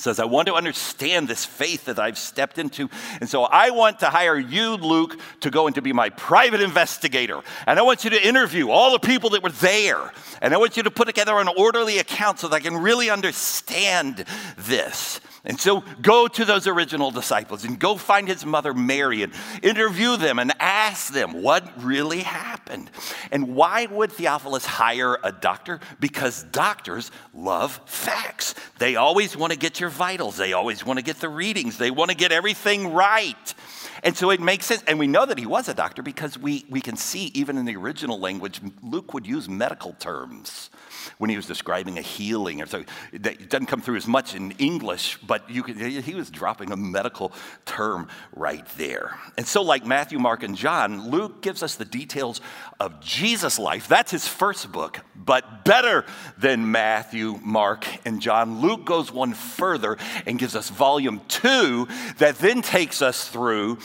says, 0.00 0.18
I 0.18 0.24
want 0.24 0.48
to 0.48 0.54
understand 0.54 1.28
this 1.28 1.44
faith 1.44 1.86
that 1.86 1.98
I've 1.98 2.18
stepped 2.18 2.58
into. 2.58 2.88
And 3.20 3.28
so 3.28 3.44
I 3.44 3.70
want 3.70 4.00
to 4.00 4.06
hire 4.06 4.38
you, 4.38 4.76
Luke, 4.76 5.18
to 5.40 5.50
go 5.50 5.66
and 5.66 5.74
to 5.74 5.82
be 5.82 5.92
my 5.92 6.10
private 6.10 6.60
investigator. 6.60 7.40
And 7.66 7.78
I 7.78 7.82
want 7.82 8.04
you 8.04 8.10
to 8.10 8.26
interview 8.26 8.70
all 8.70 8.92
the 8.92 8.98
people 8.98 9.30
that 9.30 9.42
were 9.42 9.50
there. 9.50 10.12
And 10.40 10.54
I 10.54 10.56
want 10.56 10.76
you 10.76 10.82
to 10.84 10.90
put 10.90 11.06
together 11.06 11.38
an 11.38 11.48
orderly 11.56 11.98
account 11.98 12.40
so 12.40 12.48
that 12.48 12.56
I 12.56 12.60
can 12.60 12.76
really 12.76 13.10
understand 13.10 14.24
this. 14.56 15.20
And 15.44 15.60
so 15.60 15.82
go 16.02 16.26
to 16.28 16.44
those 16.44 16.66
original 16.66 17.10
disciples 17.10 17.64
and 17.64 17.78
go 17.78 17.96
find 17.96 18.26
his 18.26 18.44
mother 18.44 18.74
Mary 18.74 19.22
and 19.22 19.32
interview 19.62 20.16
them 20.16 20.38
and 20.38 20.52
ask 20.58 21.12
them 21.12 21.42
what 21.42 21.82
really 21.82 22.20
happened. 22.20 22.90
And 23.30 23.54
why 23.54 23.86
would 23.86 24.12
Theophilus 24.12 24.66
hire 24.66 25.18
a 25.22 25.30
doctor? 25.30 25.80
Because 26.00 26.42
doctors 26.42 27.10
love 27.34 27.80
facts. 27.86 28.54
They 28.78 28.96
always 28.96 29.36
want 29.36 29.52
to 29.52 29.58
get 29.58 29.80
your 29.80 29.90
vitals, 29.90 30.36
they 30.36 30.52
always 30.52 30.84
want 30.84 30.98
to 30.98 31.04
get 31.04 31.20
the 31.20 31.28
readings, 31.28 31.78
they 31.78 31.90
want 31.90 32.10
to 32.10 32.16
get 32.16 32.32
everything 32.32 32.92
right. 32.92 33.54
And 34.02 34.16
so 34.16 34.30
it 34.30 34.40
makes 34.40 34.66
sense. 34.66 34.82
And 34.86 34.98
we 34.98 35.06
know 35.06 35.26
that 35.26 35.38
he 35.38 35.46
was 35.46 35.68
a 35.68 35.74
doctor 35.74 36.02
because 36.02 36.38
we, 36.38 36.64
we 36.68 36.80
can 36.80 36.96
see, 36.96 37.30
even 37.34 37.56
in 37.56 37.64
the 37.64 37.76
original 37.76 38.18
language, 38.18 38.60
Luke 38.82 39.14
would 39.14 39.26
use 39.26 39.48
medical 39.48 39.94
terms 39.94 40.70
when 41.18 41.30
he 41.30 41.36
was 41.36 41.46
describing 41.46 41.98
a 41.98 42.02
healing. 42.02 42.60
Or 42.62 42.66
so 42.66 42.84
it 43.12 43.48
doesn't 43.48 43.66
come 43.66 43.80
through 43.80 43.96
as 43.96 44.06
much 44.06 44.34
in 44.34 44.52
English, 44.52 45.18
but 45.26 45.48
you 45.50 45.62
could, 45.62 45.76
he 45.76 46.14
was 46.14 46.30
dropping 46.30 46.72
a 46.72 46.76
medical 46.76 47.32
term 47.64 48.08
right 48.34 48.66
there. 48.76 49.18
And 49.36 49.46
so, 49.46 49.62
like 49.62 49.86
Matthew, 49.86 50.18
Mark, 50.18 50.42
and 50.42 50.56
John, 50.56 51.10
Luke 51.10 51.42
gives 51.42 51.62
us 51.62 51.76
the 51.76 51.84
details 51.84 52.40
of 52.80 53.00
Jesus' 53.00 53.58
life. 53.58 53.88
That's 53.88 54.10
his 54.10 54.26
first 54.28 54.70
book, 54.70 55.00
but 55.16 55.64
better 55.64 56.04
than 56.36 56.70
Matthew, 56.70 57.38
Mark, 57.42 57.86
and 58.04 58.20
John. 58.20 58.60
Luke 58.60 58.84
goes 58.84 59.12
one 59.12 59.32
further 59.32 59.96
and 60.26 60.38
gives 60.38 60.54
us 60.54 60.68
volume 60.68 61.20
two 61.28 61.88
that 62.18 62.36
then 62.38 62.62
takes 62.62 63.02
us 63.02 63.28
through 63.28 63.78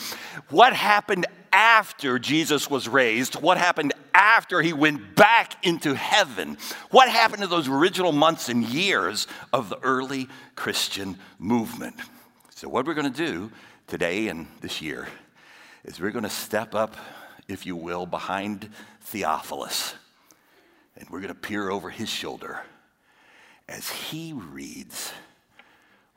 what 0.50 0.72
happened 0.72 1.26
after 1.52 2.18
Jesus 2.18 2.68
was 2.68 2.88
raised, 2.88 3.36
what 3.36 3.58
happened 3.58 3.92
after 4.12 4.60
he 4.60 4.72
went 4.72 5.14
back 5.14 5.64
into 5.64 5.94
heaven, 5.94 6.58
what 6.90 7.08
happened 7.08 7.42
to 7.42 7.48
those 7.48 7.68
original 7.68 8.10
months 8.10 8.48
and 8.48 8.64
years 8.64 9.26
of 9.52 9.68
the 9.68 9.78
early 9.80 10.28
Christian 10.56 11.16
movement. 11.38 11.94
So, 12.50 12.68
what 12.68 12.86
we're 12.86 12.94
going 12.94 13.12
to 13.12 13.26
do 13.26 13.52
today 13.86 14.28
and 14.28 14.48
this 14.60 14.82
year 14.82 15.06
is 15.84 16.00
we're 16.00 16.10
going 16.10 16.24
to 16.24 16.30
step 16.30 16.74
up, 16.74 16.96
if 17.46 17.66
you 17.66 17.76
will, 17.76 18.06
behind 18.06 18.68
Theophilus, 19.02 19.94
and 20.96 21.08
we're 21.10 21.20
going 21.20 21.34
to 21.34 21.38
peer 21.40 21.70
over 21.70 21.90
his 21.90 22.08
shoulder 22.08 22.62
as 23.68 23.88
he 23.90 24.32
reads 24.32 25.12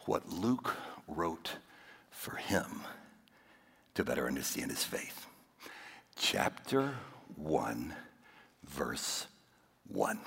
what 0.06 0.30
Luke 0.30 0.76
wrote 1.08 1.58
for 2.10 2.38
him 2.38 2.82
to 3.98 4.04
better 4.04 4.28
understand 4.28 4.70
his 4.70 4.84
faith. 4.84 5.26
Chapter 6.16 6.94
1, 7.36 7.96
verse 8.64 9.26
1. 9.88 10.20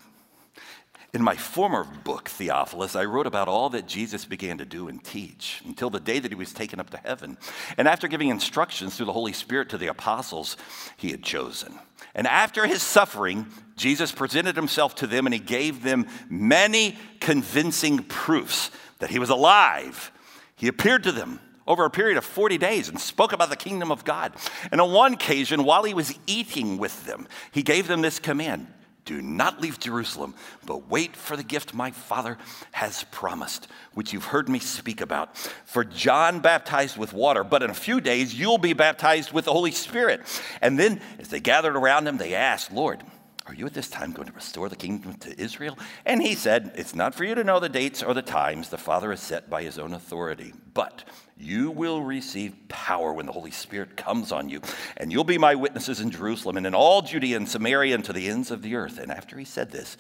In 1.15 1.23
my 1.23 1.37
former 1.37 1.85
book, 1.85 2.29
Theophilus, 2.29 2.97
I 2.97 3.05
wrote 3.05 3.29
about 3.29 3.47
all 3.47 3.71
that 3.71 3.87
Jesus 3.87 4.25
began 4.25 4.59
to 4.59 4.65
do 4.65 4.89
and 4.89 5.03
teach 5.05 5.62
until 5.65 5.89
the 5.89 6.00
day 6.00 6.19
that 6.19 6.33
he 6.33 6.37
was 6.37 6.53
taken 6.53 6.81
up 6.81 6.91
to 6.91 6.97
heaven. 6.97 7.39
And 7.79 7.87
after 7.87 8.09
giving 8.09 8.29
instructions 8.29 8.97
through 8.97 9.07
the 9.07 9.12
Holy 9.12 9.33
Spirit 9.33 9.69
to 9.69 9.79
the 9.79 9.87
apostles 9.87 10.57
he 10.97 11.12
had 11.12 11.23
chosen. 11.23 11.79
And 12.12 12.27
after 12.27 12.67
his 12.67 12.83
suffering, 12.83 13.47
Jesus 13.77 14.11
presented 14.11 14.57
himself 14.57 14.97
to 14.97 15.07
them 15.07 15.29
and 15.29 15.35
he 15.35 15.39
gave 15.39 15.85
them 15.85 16.09
many 16.29 16.99
convincing 17.21 18.03
proofs 18.03 18.73
that 18.99 19.11
he 19.11 19.21
was 19.21 19.31
alive. 19.31 20.11
He 20.57 20.67
appeared 20.67 21.05
to 21.05 21.12
them 21.12 21.39
over 21.71 21.85
a 21.85 21.91
period 21.91 22.19
of 22.19 22.25
40 22.25 22.59
days 22.59 22.89
and 22.89 23.00
spoke 23.00 23.33
about 23.33 23.49
the 23.49 23.57
kingdom 23.57 23.93
of 23.93 24.05
God. 24.05 24.33
And 24.73 24.81
on 24.81 24.93
one 24.93 25.15
occasion, 25.15 25.62
while 25.62 25.85
he 25.85 25.95
was 25.95 26.19
eating 26.27 26.79
with 26.79 27.07
them, 27.07 27.29
he 27.53 27.62
gave 27.62 27.87
them 27.87 28.03
this 28.03 28.19
command 28.19 28.67
Do 29.05 29.23
not 29.23 29.61
leave 29.61 29.79
Jerusalem, 29.79 30.35
but 30.67 30.91
wait 30.91 31.15
for 31.15 31.37
the 31.37 31.45
gift 31.45 31.73
my 31.73 31.93
Father 31.93 32.39
has 32.73 33.05
promised, 33.12 33.69
which 33.95 34.12
you've 34.12 34.25
heard 34.25 34.49
me 34.49 34.59
speak 34.59 35.00
about. 35.00 35.37
For 35.65 35.85
John 35.85 36.41
baptized 36.41 36.97
with 36.97 37.12
water, 37.12 37.45
but 37.45 37.62
in 37.62 37.71
a 37.71 37.75
few 37.75 38.00
days 38.00 38.35
you'll 38.35 38.59
be 38.59 38.73
baptized 38.73 39.31
with 39.31 39.45
the 39.45 39.53
Holy 39.53 39.71
Spirit. 39.71 40.23
And 40.61 40.77
then, 40.77 41.00
as 41.21 41.29
they 41.29 41.39
gathered 41.39 41.77
around 41.77 42.09
him, 42.09 42.17
they 42.17 42.35
asked, 42.35 42.73
Lord, 42.73 43.05
are 43.47 43.55
you 43.55 43.67
at 43.67 43.75
this 43.75 43.89
time 43.89 44.12
going 44.12 44.29
to 44.29 44.35
restore 44.35 44.69
the 44.69 44.77
kingdom 44.77 45.15
to 45.15 45.41
Israel? 45.41 45.77
And 46.05 46.23
he 46.23 46.35
said, 46.35 46.73
It's 46.77 46.95
not 46.95 47.17
for 47.17 47.25
you 47.25 47.35
to 47.35 47.43
know 47.43 47.59
the 47.59 47.69
dates 47.69 48.03
or 48.03 48.15
the 48.15 48.23
times 48.23 48.69
the 48.69 48.79
Father 48.79 49.11
has 49.11 49.21
set 49.21 49.49
by 49.49 49.62
his 49.62 49.79
own 49.79 49.93
authority, 49.93 50.53
but 50.75 51.05
you 51.40 51.70
will 51.70 52.02
receive 52.02 52.54
power 52.68 53.12
when 53.12 53.26
the 53.26 53.32
Holy 53.32 53.50
Spirit 53.50 53.97
comes 53.97 54.32
on 54.32 54.49
you, 54.49 54.61
and 54.97 55.11
you'll 55.11 55.25
be 55.25 55.38
my 55.38 55.54
witnesses 55.54 56.00
in 56.00 56.11
Jerusalem 56.11 56.56
and 56.56 56.66
in 56.66 56.75
all 56.75 57.02
Judea 57.02 57.37
and 57.37 57.49
Samaria 57.49 57.94
and 57.94 58.04
to 58.04 58.12
the 58.12 58.28
ends 58.28 58.50
of 58.50 58.62
the 58.62 58.76
earth. 58.76 58.99
And 58.99 59.11
after 59.11 59.38
he 59.38 59.44
said 59.44 59.70
this, 59.70 59.97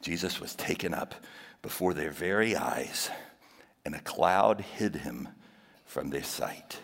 Jesus 0.00 0.40
was 0.40 0.54
taken 0.54 0.94
up 0.94 1.14
before 1.62 1.92
their 1.92 2.10
very 2.10 2.56
eyes, 2.56 3.10
and 3.84 3.94
a 3.94 4.00
cloud 4.00 4.60
hid 4.60 4.96
him 4.96 5.28
from 5.84 6.10
their 6.10 6.22
sight. 6.22 6.78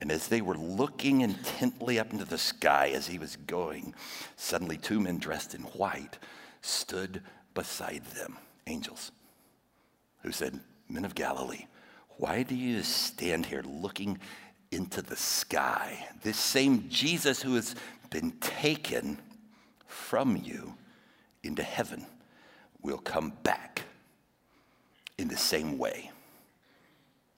And 0.00 0.12
as 0.12 0.28
they 0.28 0.40
were 0.40 0.56
looking 0.56 1.22
intently 1.22 1.98
up 1.98 2.12
into 2.12 2.24
the 2.24 2.38
sky 2.38 2.92
as 2.94 3.06
he 3.06 3.18
was 3.18 3.36
going, 3.36 3.94
suddenly 4.36 4.76
two 4.76 5.00
men 5.00 5.18
dressed 5.18 5.54
in 5.54 5.62
white 5.62 6.18
stood 6.60 7.22
beside 7.54 8.04
them, 8.06 8.36
angels, 8.66 9.12
who 10.22 10.30
said, 10.30 10.60
Men 10.88 11.04
of 11.04 11.14
Galilee, 11.14 11.66
why 12.16 12.42
do 12.42 12.54
you 12.54 12.82
stand 12.82 13.46
here 13.46 13.62
looking 13.62 14.18
into 14.70 15.02
the 15.02 15.16
sky? 15.16 16.06
This 16.22 16.38
same 16.38 16.88
Jesus 16.88 17.42
who 17.42 17.54
has 17.54 17.74
been 18.10 18.32
taken 18.40 19.18
from 19.86 20.36
you 20.36 20.74
into 21.42 21.62
heaven 21.62 22.06
will 22.82 22.98
come 22.98 23.32
back 23.42 23.82
in 25.18 25.28
the 25.28 25.36
same 25.36 25.78
way 25.78 26.10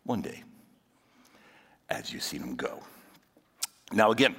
one 0.04 0.20
day 0.20 0.42
as 1.88 2.12
you've 2.12 2.22
seen 2.22 2.42
him 2.42 2.56
go. 2.56 2.82
Now, 3.92 4.10
again, 4.10 4.34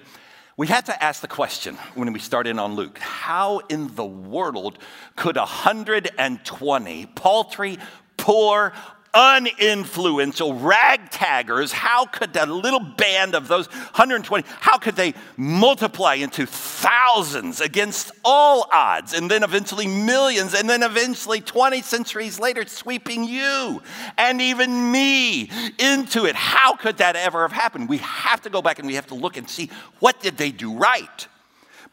we 0.58 0.68
had 0.68 0.86
to 0.88 1.04
ask 1.04 1.22
the 1.22 1.28
question 1.28 1.76
when 1.94 2.12
we 2.12 2.20
started 2.20 2.58
on 2.58 2.76
Luke 2.76 2.98
how 2.98 3.60
in 3.70 3.96
the 3.96 4.06
world 4.06 4.80
could 5.16 5.38
120 5.38 7.06
paltry, 7.08 7.78
poor, 8.18 8.74
uninfluential 9.18 10.60
ragtaggers, 10.62 11.72
how 11.72 12.06
could 12.06 12.34
that 12.34 12.48
little 12.50 12.80
band 12.80 13.34
of 13.34 13.48
those 13.48 13.66
120, 13.68 14.48
how 14.60 14.78
could 14.78 14.96
they 14.96 15.16
multiply 15.38 16.14
into 16.14 16.46
thousands 16.46 17.60
against 17.60 18.12
all 18.24 18.70
odds, 18.72 19.14
and 19.14 19.30
then 19.32 19.42
eventually 19.42 19.88
millions, 19.88 20.54
and 20.54 20.70
then 20.70 20.84
eventually 20.84 21.42
20 21.42 21.82
centuries 21.82 22.40
later, 22.40 22.64
sweeping 22.68 23.24
you 23.24 23.82
and 24.20 24.40
even 24.40 24.92
me 24.92 25.50
into 25.80 26.26
it? 26.26 26.36
How 26.36 26.76
could 26.76 26.98
that 26.98 27.16
ever 27.16 27.42
have 27.42 27.52
happened? 27.52 27.90
We 27.90 27.98
have 27.98 28.42
to 28.42 28.52
go 28.52 28.62
back 28.62 28.78
and 28.78 28.88
we 28.88 28.94
have 28.94 29.08
to 29.08 29.16
look 29.16 29.36
and 29.36 29.50
see 29.50 29.72
what 30.00 30.20
did 30.20 30.38
they 30.38 30.52
do 30.52 30.78
right? 30.78 31.28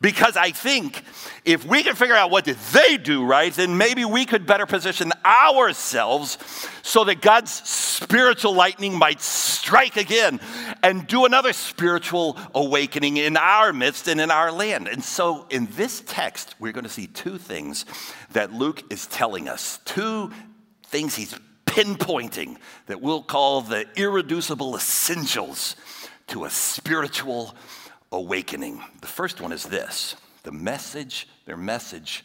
Because 0.00 0.36
I 0.36 0.50
think 0.50 1.02
if 1.44 1.64
we 1.64 1.82
can 1.82 1.94
figure 1.94 2.14
out 2.14 2.30
what 2.30 2.44
did 2.44 2.56
they 2.72 2.96
do 2.96 3.24
right, 3.24 3.52
then 3.52 3.78
maybe 3.78 4.04
we 4.04 4.26
could 4.26 4.46
better 4.46 4.66
position 4.66 5.12
ourselves 5.24 6.38
so 6.82 7.04
that 7.04 7.20
God's 7.22 7.52
spiritual 7.52 8.54
lightning 8.54 8.98
might 8.98 9.20
strike 9.20 9.96
again 9.96 10.40
and 10.82 11.06
do 11.06 11.24
another 11.24 11.52
spiritual 11.52 12.36
awakening 12.54 13.16
in 13.16 13.36
our 13.36 13.72
midst 13.72 14.08
and 14.08 14.20
in 14.20 14.30
our 14.30 14.52
land. 14.52 14.88
And 14.88 15.02
so 15.02 15.46
in 15.50 15.68
this 15.72 16.02
text, 16.06 16.54
we're 16.58 16.72
going 16.72 16.84
to 16.84 16.90
see 16.90 17.06
two 17.06 17.38
things 17.38 17.86
that 18.32 18.52
Luke 18.52 18.82
is 18.90 19.06
telling 19.06 19.48
us, 19.48 19.80
two 19.84 20.30
things 20.84 21.14
he's 21.14 21.34
pinpointing 21.66 22.56
that 22.86 23.00
we'll 23.00 23.22
call 23.22 23.62
the 23.62 23.86
irreducible 23.96 24.76
essentials 24.76 25.76
to 26.28 26.44
a 26.44 26.50
spiritual 26.50 27.54
awakening. 28.14 28.82
The 29.00 29.06
first 29.06 29.40
one 29.40 29.52
is 29.52 29.64
this 29.64 30.16
the 30.42 30.52
message, 30.52 31.28
their 31.46 31.56
message 31.56 32.24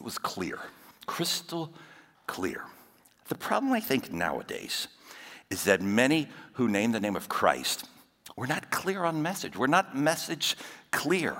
was 0.00 0.18
clear, 0.18 0.58
crystal 1.06 1.72
clear. 2.26 2.64
The 3.28 3.34
problem 3.36 3.72
I 3.72 3.80
think 3.80 4.12
nowadays 4.12 4.88
is 5.50 5.64
that 5.64 5.80
many 5.80 6.28
who 6.54 6.68
name 6.68 6.92
the 6.92 7.00
name 7.00 7.16
of 7.16 7.28
Christ 7.28 7.84
We're 8.36 8.46
not 8.46 8.70
clear 8.70 9.04
on 9.04 9.22
message. 9.22 9.56
We're 9.56 9.66
not 9.66 9.96
message 9.96 10.56
clear. 10.90 11.36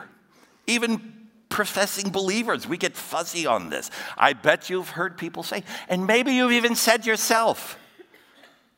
Even 0.67 1.29
professing 1.49 2.11
believers, 2.11 2.67
we 2.67 2.77
get 2.77 2.97
fuzzy 2.97 3.47
on 3.47 3.71
this. 3.71 3.91
I 4.17 4.33
bet 4.33 4.71
you've 4.71 4.91
heard 4.91 5.17
people 5.17 5.43
say, 5.43 5.65
and 5.89 6.07
maybe 6.07 6.33
you've 6.33 6.53
even 6.53 6.75
said 6.75 7.07
yourself, 7.07 7.79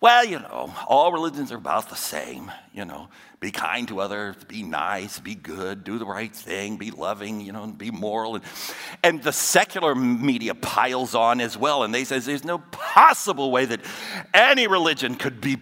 well, 0.05 0.23
you 0.23 0.39
know, 0.39 0.71
all 0.87 1.13
religions 1.13 1.51
are 1.51 1.57
about 1.57 1.89
the 1.89 1.97
same. 1.97 2.53
You 2.75 2.85
know, 2.85 3.09
be 3.41 3.51
kind 3.51 3.89
to 3.89 4.03
others, 4.03 4.37
be 4.45 4.63
nice, 4.63 5.19
be 5.19 5.35
good, 5.35 5.83
do 5.83 5.97
the 5.97 6.05
right 6.05 6.31
thing, 6.31 6.77
be 6.77 6.91
loving, 6.91 7.41
you 7.41 7.53
know, 7.53 7.67
be 7.69 7.91
moral. 7.91 8.35
And, 8.35 8.45
and 9.03 9.23
the 9.23 9.33
secular 9.33 9.95
media 9.95 10.55
piles 10.55 11.15
on 11.15 11.41
as 11.41 11.57
well. 11.57 11.85
And 11.85 11.95
they 11.95 12.05
say 12.05 12.19
there's 12.19 12.45
no 12.45 12.59
possible 12.59 13.51
way 13.51 13.65
that 13.65 13.81
any 14.35 14.67
religion 14.67 15.15
could 15.15 15.41
be 15.41 15.57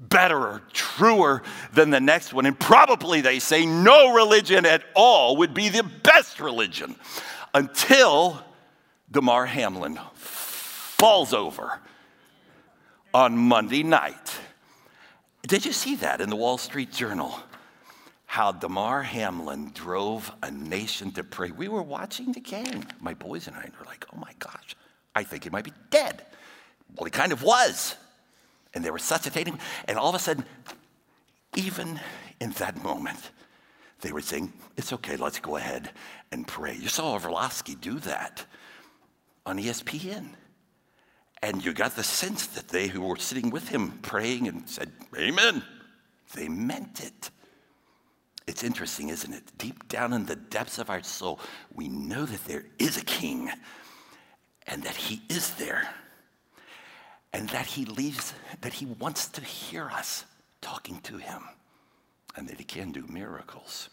better 0.00 0.38
or 0.38 0.62
truer 0.72 1.42
than 1.74 1.90
the 1.90 2.00
next 2.00 2.32
one. 2.32 2.46
And 2.46 2.58
probably 2.58 3.20
they 3.20 3.38
say 3.38 3.66
no 3.66 4.14
religion 4.14 4.64
at 4.64 4.82
all 4.94 5.36
would 5.36 5.52
be 5.52 5.68
the 5.68 5.82
best 5.82 6.40
religion 6.40 6.96
until 7.52 8.42
Damar 9.10 9.44
Hamlin 9.44 9.98
falls 10.14 11.34
over 11.34 11.80
on 13.14 13.38
Monday 13.38 13.84
night. 13.84 14.40
Did 15.46 15.64
you 15.64 15.72
see 15.72 15.94
that 15.96 16.20
in 16.20 16.28
the 16.28 16.36
Wall 16.36 16.58
Street 16.58 16.90
Journal? 16.90 17.38
How 18.26 18.50
Damar 18.50 19.02
Hamlin 19.02 19.70
drove 19.72 20.32
a 20.42 20.50
nation 20.50 21.12
to 21.12 21.22
pray. 21.22 21.52
We 21.52 21.68
were 21.68 21.82
watching 21.82 22.32
the 22.32 22.40
game. 22.40 22.84
My 23.00 23.14
boys 23.14 23.46
and 23.46 23.54
I 23.54 23.70
were 23.78 23.86
like, 23.86 24.04
oh 24.12 24.18
my 24.18 24.32
gosh, 24.40 24.74
I 25.14 25.22
think 25.22 25.44
he 25.44 25.50
might 25.50 25.64
be 25.64 25.72
dead. 25.90 26.26
Well, 26.96 27.04
he 27.04 27.12
kind 27.12 27.30
of 27.30 27.44
was. 27.44 27.94
And 28.74 28.84
they 28.84 28.90
were 28.90 28.94
resuscitating. 28.94 29.60
And 29.86 29.96
all 29.96 30.08
of 30.08 30.16
a 30.16 30.18
sudden, 30.18 30.44
even 31.54 32.00
in 32.40 32.50
that 32.52 32.82
moment, 32.82 33.30
they 34.00 34.10
were 34.10 34.22
saying, 34.22 34.52
it's 34.76 34.92
okay, 34.92 35.16
let's 35.16 35.38
go 35.38 35.54
ahead 35.54 35.90
and 36.32 36.48
pray. 36.48 36.74
You 36.74 36.88
saw 36.88 37.12
Orlovsky 37.12 37.76
do 37.76 38.00
that 38.00 38.44
on 39.46 39.58
ESPN. 39.58 40.30
And 41.44 41.62
you 41.62 41.74
got 41.74 41.94
the 41.94 42.02
sense 42.02 42.46
that 42.46 42.68
they 42.68 42.88
who 42.88 43.02
were 43.02 43.18
sitting 43.18 43.50
with 43.50 43.68
him 43.68 43.98
praying 44.00 44.48
and 44.48 44.66
said, 44.66 44.90
Amen, 45.14 45.62
they 46.34 46.48
meant 46.48 47.04
it. 47.04 47.30
It's 48.46 48.64
interesting, 48.64 49.10
isn't 49.10 49.30
it? 49.30 49.42
Deep 49.58 49.86
down 49.86 50.14
in 50.14 50.24
the 50.24 50.36
depths 50.36 50.78
of 50.78 50.88
our 50.88 51.02
soul, 51.02 51.38
we 51.74 51.88
know 51.88 52.24
that 52.24 52.46
there 52.46 52.64
is 52.78 52.96
a 52.96 53.04
king 53.04 53.50
and 54.66 54.84
that 54.84 54.96
he 54.96 55.20
is 55.28 55.50
there 55.56 55.86
and 57.34 57.50
that 57.50 57.66
he 57.66 57.84
leaves, 57.84 58.32
that 58.62 58.72
he 58.72 58.86
wants 58.86 59.28
to 59.28 59.42
hear 59.42 59.90
us 59.90 60.24
talking 60.62 60.98
to 61.02 61.18
him 61.18 61.42
and 62.36 62.48
that 62.48 62.56
he 62.56 62.64
can 62.64 62.90
do 62.90 63.04
miracles. 63.06 63.90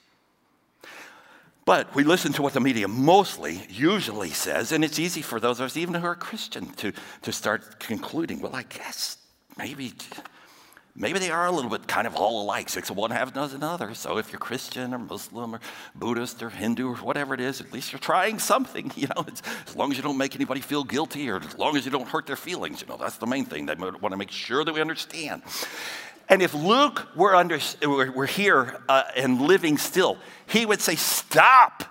But 1.65 1.93
we 1.93 2.03
listen 2.03 2.33
to 2.33 2.41
what 2.41 2.53
the 2.53 2.59
media 2.59 2.87
mostly, 2.87 3.65
usually 3.69 4.31
says, 4.31 4.71
and 4.71 4.83
it's 4.83 4.97
easy 4.97 5.21
for 5.21 5.39
those 5.39 5.59
of 5.59 5.67
us, 5.67 5.77
even 5.77 5.93
who 5.93 6.07
are 6.07 6.15
Christian, 6.15 6.71
to, 6.73 6.91
to 7.21 7.31
start 7.31 7.79
concluding, 7.79 8.41
well, 8.41 8.55
I 8.55 8.63
guess 8.63 9.17
maybe, 9.57 9.93
maybe 10.95 11.19
they 11.19 11.29
are 11.29 11.45
a 11.45 11.51
little 11.51 11.69
bit 11.69 11.87
kind 11.87 12.07
of 12.07 12.15
all 12.15 12.41
alike. 12.41 12.67
Six 12.67 12.89
of 12.89 12.97
one, 12.97 13.11
half 13.11 13.29
a 13.29 13.31
dozen 13.31 13.61
others. 13.61 13.99
So 13.99 14.17
if 14.17 14.31
you're 14.31 14.39
Christian 14.39 14.91
or 14.91 14.97
Muslim 14.97 15.53
or 15.53 15.59
Buddhist 15.93 16.41
or 16.41 16.49
Hindu 16.49 16.89
or 16.89 16.95
whatever 16.95 17.35
it 17.35 17.39
is, 17.39 17.61
at 17.61 17.71
least 17.71 17.91
you're 17.91 17.99
trying 17.99 18.39
something. 18.39 18.91
You 19.01 19.07
know, 19.15 19.25
as 19.67 19.75
long 19.75 19.91
as 19.91 19.97
you 19.97 20.03
don't 20.03 20.17
make 20.17 20.35
anybody 20.35 20.61
feel 20.61 20.83
guilty 20.83 21.29
or 21.29 21.37
as 21.37 21.57
long 21.57 21.75
as 21.75 21.85
you 21.85 21.91
don't 21.91 22.07
hurt 22.07 22.27
their 22.27 22.35
feelings, 22.35 22.81
you 22.81 22.87
know, 22.87 22.97
that's 22.97 23.17
the 23.17 23.25
main 23.25 23.45
thing. 23.45 23.65
They 23.65 23.75
want 23.75 24.11
to 24.11 24.17
make 24.17 24.31
sure 24.31 24.63
that 24.63 24.73
we 24.73 24.81
understand. 24.81 25.41
And 26.31 26.41
if 26.41 26.53
Luke 26.53 27.09
were, 27.13 27.35
under, 27.35 27.59
were 27.85 28.25
here 28.25 28.81
uh, 28.87 29.03
and 29.17 29.41
living 29.41 29.77
still, 29.77 30.17
he 30.47 30.65
would 30.65 30.79
say, 30.79 30.95
Stop! 30.95 31.83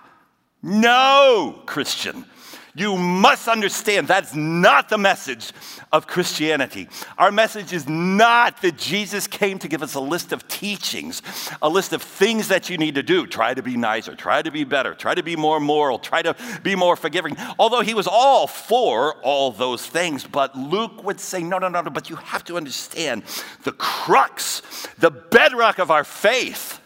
No, 0.63 1.61
Christian. 1.67 2.25
You 2.75 2.97
must 2.97 3.47
understand 3.47 4.07
that's 4.07 4.33
not 4.33 4.89
the 4.89 4.97
message 4.97 5.51
of 5.91 6.07
Christianity. 6.07 6.87
Our 7.17 7.31
message 7.31 7.73
is 7.73 7.87
not 7.87 8.61
that 8.61 8.77
Jesus 8.77 9.27
came 9.27 9.59
to 9.59 9.67
give 9.67 9.83
us 9.83 9.95
a 9.95 9.99
list 9.99 10.31
of 10.31 10.47
teachings, 10.47 11.21
a 11.61 11.69
list 11.69 11.93
of 11.93 12.01
things 12.01 12.47
that 12.47 12.69
you 12.69 12.77
need 12.77 12.95
to 12.95 13.03
do. 13.03 13.27
Try 13.27 13.53
to 13.53 13.61
be 13.61 13.77
nicer, 13.77 14.15
try 14.15 14.41
to 14.41 14.51
be 14.51 14.63
better, 14.63 14.93
try 14.93 15.15
to 15.15 15.23
be 15.23 15.35
more 15.35 15.59
moral, 15.59 15.99
try 15.99 16.21
to 16.21 16.35
be 16.63 16.75
more 16.75 16.95
forgiving. 16.95 17.35
Although 17.59 17.81
he 17.81 17.93
was 17.93 18.07
all 18.07 18.47
for 18.47 19.15
all 19.21 19.51
those 19.51 19.85
things, 19.85 20.25
but 20.25 20.57
Luke 20.57 21.03
would 21.03 21.19
say, 21.19 21.43
no, 21.43 21.57
no, 21.57 21.67
no, 21.67 21.81
no, 21.81 21.89
but 21.89 22.09
you 22.09 22.15
have 22.17 22.43
to 22.45 22.57
understand 22.57 23.23
the 23.63 23.71
crux, 23.73 24.61
the 24.97 25.11
bedrock 25.11 25.79
of 25.79 25.91
our 25.91 26.03
faith 26.03 26.80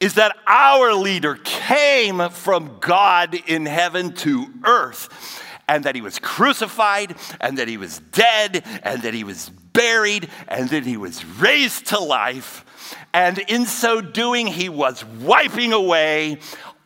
is 0.00 0.14
that 0.14 0.36
our 0.46 0.94
leader 0.94 1.36
came 1.44 2.30
from 2.30 2.78
God 2.80 3.34
in 3.46 3.66
heaven 3.66 4.12
to 4.14 4.46
earth, 4.64 5.42
and 5.68 5.84
that 5.84 5.94
he 5.94 6.00
was 6.00 6.18
crucified, 6.18 7.14
and 7.40 7.58
that 7.58 7.68
he 7.68 7.76
was 7.76 8.00
dead, 8.12 8.64
and 8.82 9.02
that 9.02 9.14
he 9.14 9.24
was 9.24 9.50
buried, 9.72 10.28
and 10.48 10.68
that 10.70 10.84
he 10.84 10.96
was 10.96 11.24
raised 11.24 11.86
to 11.86 12.00
life. 12.00 12.64
And 13.12 13.38
in 13.38 13.66
so 13.66 14.00
doing, 14.00 14.46
he 14.46 14.68
was 14.68 15.04
wiping 15.04 15.72
away 15.72 16.38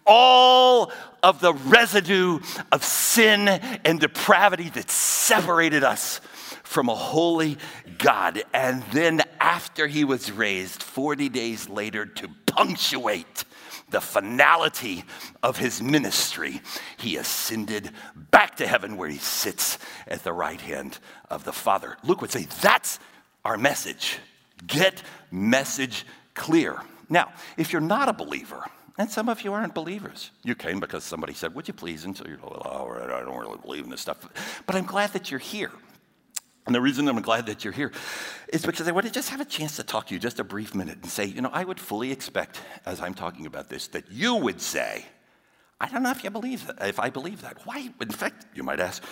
all 0.06 0.92
of 1.22 1.40
the 1.40 1.54
residue 1.54 2.40
of 2.70 2.84
sin 2.84 3.48
and 3.48 4.00
depravity 4.00 4.68
that 4.70 4.90
separated 4.90 5.82
us 5.82 6.20
from 6.74 6.88
a 6.88 6.94
holy 6.94 7.56
God. 7.98 8.42
And 8.52 8.82
then, 8.92 9.22
after 9.38 9.86
he 9.86 10.04
was 10.04 10.32
raised 10.32 10.82
40 10.82 11.28
days 11.28 11.68
later 11.68 12.04
to 12.04 12.28
punctuate 12.46 13.44
the 13.90 14.00
finality 14.00 15.04
of 15.40 15.56
his 15.56 15.80
ministry, 15.80 16.60
he 16.96 17.16
ascended 17.16 17.92
back 18.32 18.56
to 18.56 18.66
heaven 18.66 18.96
where 18.96 19.08
he 19.08 19.18
sits 19.18 19.78
at 20.08 20.24
the 20.24 20.32
right 20.32 20.60
hand 20.60 20.98
of 21.30 21.44
the 21.44 21.52
Father. 21.52 21.96
Luke 22.02 22.20
would 22.20 22.32
say, 22.32 22.48
That's 22.60 22.98
our 23.44 23.56
message. 23.56 24.18
Get 24.66 25.00
message 25.30 26.04
clear. 26.34 26.82
Now, 27.08 27.32
if 27.56 27.72
you're 27.72 27.80
not 27.80 28.08
a 28.08 28.12
believer, 28.12 28.64
and 28.98 29.08
some 29.08 29.28
of 29.28 29.42
you 29.42 29.52
aren't 29.52 29.74
believers. 29.74 30.32
You 30.42 30.56
came 30.56 30.80
because 30.80 31.04
somebody 31.04 31.34
said, 31.34 31.54
Would 31.54 31.68
you 31.68 31.74
please? 31.74 32.04
And 32.04 32.16
so 32.16 32.24
you're 32.26 32.38
like, 32.38 32.66
Oh, 32.66 32.98
I 33.00 33.20
don't 33.20 33.38
really 33.38 33.58
believe 33.58 33.84
in 33.84 33.90
this 33.90 34.00
stuff. 34.00 34.18
But 34.66 34.74
I'm 34.74 34.86
glad 34.86 35.12
that 35.12 35.30
you're 35.30 35.38
here. 35.38 35.70
And 36.66 36.74
the 36.74 36.80
reason 36.80 37.06
I'm 37.08 37.20
glad 37.20 37.46
that 37.46 37.62
you're 37.62 37.74
here 37.74 37.92
is 38.48 38.64
because 38.64 38.88
I 38.88 38.92
want 38.92 39.06
to 39.06 39.12
just 39.12 39.28
have 39.28 39.40
a 39.40 39.44
chance 39.44 39.76
to 39.76 39.82
talk 39.82 40.06
to 40.06 40.14
you 40.14 40.20
just 40.20 40.40
a 40.40 40.44
brief 40.44 40.74
minute 40.74 40.98
and 41.02 41.10
say, 41.10 41.26
you 41.26 41.42
know, 41.42 41.50
I 41.52 41.62
would 41.64 41.78
fully 41.78 42.10
expect, 42.10 42.60
as 42.86 43.00
I'm 43.00 43.12
talking 43.12 43.44
about 43.44 43.68
this, 43.68 43.88
that 43.88 44.10
you 44.10 44.36
would 44.36 44.60
say, 44.60 45.04
I 45.78 45.88
don't 45.88 46.02
know 46.02 46.10
if 46.10 46.24
you 46.24 46.30
believe 46.30 46.66
that, 46.66 46.88
if 46.88 46.98
I 46.98 47.10
believe 47.10 47.42
that. 47.42 47.66
Why? 47.66 47.90
In 48.00 48.08
fact, 48.08 48.46
you 48.54 48.62
might 48.62 48.80
ask, 48.80 49.02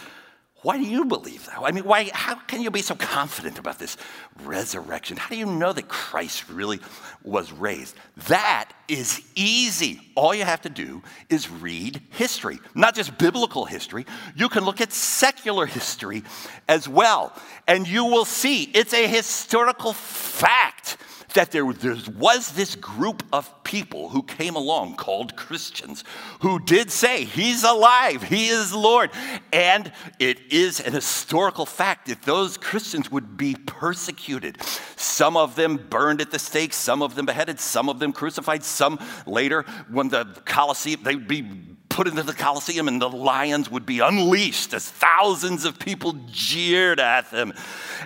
why 0.62 0.78
do 0.78 0.84
you 0.84 1.04
believe 1.04 1.44
that? 1.46 1.58
I 1.60 1.72
mean, 1.72 1.84
why, 1.84 2.10
how 2.14 2.36
can 2.36 2.62
you 2.62 2.70
be 2.70 2.82
so 2.82 2.94
confident 2.94 3.58
about 3.58 3.80
this 3.80 3.96
resurrection? 4.44 5.16
How 5.16 5.28
do 5.28 5.36
you 5.36 5.46
know 5.46 5.72
that 5.72 5.88
Christ 5.88 6.48
really 6.48 6.78
was 7.24 7.52
raised? 7.52 7.96
That 8.28 8.70
is 8.86 9.22
easy. 9.34 10.00
All 10.14 10.32
you 10.32 10.44
have 10.44 10.62
to 10.62 10.68
do 10.68 11.02
is 11.28 11.50
read 11.50 12.00
history, 12.10 12.60
not 12.76 12.94
just 12.94 13.18
biblical 13.18 13.64
history. 13.64 14.06
You 14.36 14.48
can 14.48 14.64
look 14.64 14.80
at 14.80 14.92
secular 14.92 15.66
history 15.66 16.22
as 16.68 16.88
well, 16.88 17.32
and 17.66 17.88
you 17.88 18.04
will 18.04 18.24
see 18.24 18.62
it's 18.62 18.94
a 18.94 19.08
historical 19.08 19.92
fact 19.92 20.96
that 21.32 21.50
there, 21.50 21.72
there 21.72 21.96
was 22.16 22.52
this 22.52 22.74
group 22.74 23.22
of 23.32 23.62
people 23.64 24.08
who 24.10 24.22
came 24.22 24.56
along 24.56 24.96
called 24.96 25.36
Christians 25.36 26.04
who 26.40 26.58
did 26.58 26.90
say, 26.90 27.24
He's 27.24 27.64
alive, 27.64 28.22
He 28.22 28.48
is 28.48 28.72
Lord. 28.72 29.10
And 29.52 29.92
it 30.18 30.52
is 30.52 30.80
an 30.80 30.92
historical 30.92 31.66
fact 31.66 32.08
that 32.08 32.22
those 32.22 32.56
Christians 32.56 33.10
would 33.10 33.36
be 33.36 33.54
persecuted. 33.54 34.62
Some 34.96 35.36
of 35.36 35.54
them 35.54 35.76
burned 35.90 36.20
at 36.20 36.30
the 36.30 36.38
stake, 36.38 36.72
some 36.72 37.02
of 37.02 37.14
them 37.14 37.26
beheaded, 37.26 37.60
some 37.60 37.88
of 37.88 37.98
them 37.98 38.12
crucified, 38.12 38.64
some 38.64 38.98
later, 39.26 39.62
when 39.90 40.08
the 40.08 40.24
Colosseum, 40.44 41.02
they'd 41.02 41.28
be 41.28 41.71
put 41.92 42.08
into 42.08 42.22
the 42.22 42.32
Colosseum 42.32 42.88
and 42.88 43.00
the 43.00 43.08
lions 43.08 43.70
would 43.70 43.84
be 43.84 44.00
unleashed 44.00 44.72
as 44.72 44.88
thousands 44.90 45.64
of 45.64 45.78
people 45.78 46.14
jeered 46.26 46.98
at 46.98 47.30
them 47.30 47.52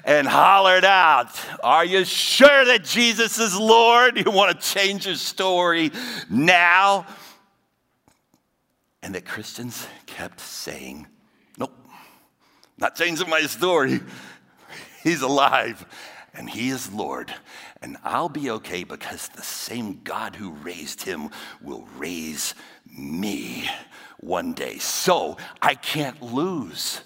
and 0.05 0.27
hollered 0.27 0.85
out, 0.85 1.29
Are 1.63 1.85
you 1.85 2.05
sure 2.05 2.65
that 2.65 2.85
Jesus 2.85 3.39
is 3.39 3.59
Lord? 3.59 4.19
You 4.19 4.31
want 4.31 4.61
to 4.61 4.67
change 4.67 5.07
your 5.07 5.15
story 5.15 5.93
now? 6.29 7.07
And 9.03 9.15
that 9.15 9.25
Christians 9.25 9.87
kept 10.07 10.41
saying, 10.41 11.07
Nope, 11.57 11.73
not 12.79 12.97
changing 12.97 13.31
my 13.31 13.43
story. 13.43 14.01
He's 15.05 15.23
alive 15.23 15.87
and 16.37 16.49
He 16.49 16.69
is 16.69 16.93
Lord. 16.93 17.35
And 17.83 17.97
I'll 18.05 18.29
be 18.29 18.51
okay 18.51 18.85
because 18.85 19.29
the 19.29 19.43
same 19.43 20.01
God 20.05 20.37
who 20.37 20.51
raised 20.51 21.03
Him 21.03 21.31
will 21.63 21.89
raise 21.97 22.55
me 22.97 23.69
one 24.21 24.53
day. 24.53 24.79
So 24.79 25.37
I 25.61 25.75
can't 25.75 26.21
lose. 26.23 27.01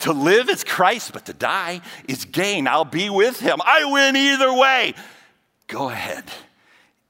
To 0.00 0.12
live 0.12 0.48
is 0.48 0.64
Christ, 0.64 1.12
but 1.12 1.26
to 1.26 1.32
die 1.32 1.80
is 2.08 2.24
gain. 2.24 2.66
I'll 2.66 2.84
be 2.84 3.08
with 3.08 3.40
him. 3.40 3.60
I 3.64 3.84
win 3.84 4.16
either 4.16 4.52
way. 4.52 4.94
Go 5.66 5.88
ahead 5.88 6.24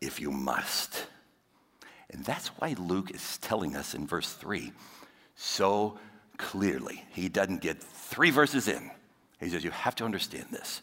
if 0.00 0.20
you 0.20 0.30
must. 0.30 1.06
And 2.10 2.24
that's 2.24 2.48
why 2.48 2.76
Luke 2.78 3.10
is 3.10 3.38
telling 3.38 3.74
us 3.74 3.94
in 3.94 4.06
verse 4.06 4.32
3 4.32 4.72
so 5.34 5.98
clearly. 6.36 7.02
He 7.10 7.28
doesn't 7.28 7.60
get 7.60 7.82
three 7.82 8.30
verses 8.30 8.68
in. 8.68 8.90
He 9.40 9.48
says, 9.48 9.64
You 9.64 9.70
have 9.70 9.96
to 9.96 10.04
understand 10.04 10.46
this. 10.50 10.80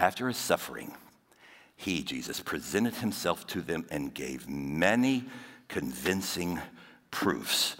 After 0.00 0.28
his 0.28 0.36
suffering, 0.36 0.94
he, 1.76 2.02
Jesus, 2.02 2.40
presented 2.40 2.96
himself 2.96 3.46
to 3.48 3.60
them 3.60 3.86
and 3.90 4.14
gave 4.14 4.48
many 4.48 5.24
convincing 5.68 6.60
proofs 7.10 7.76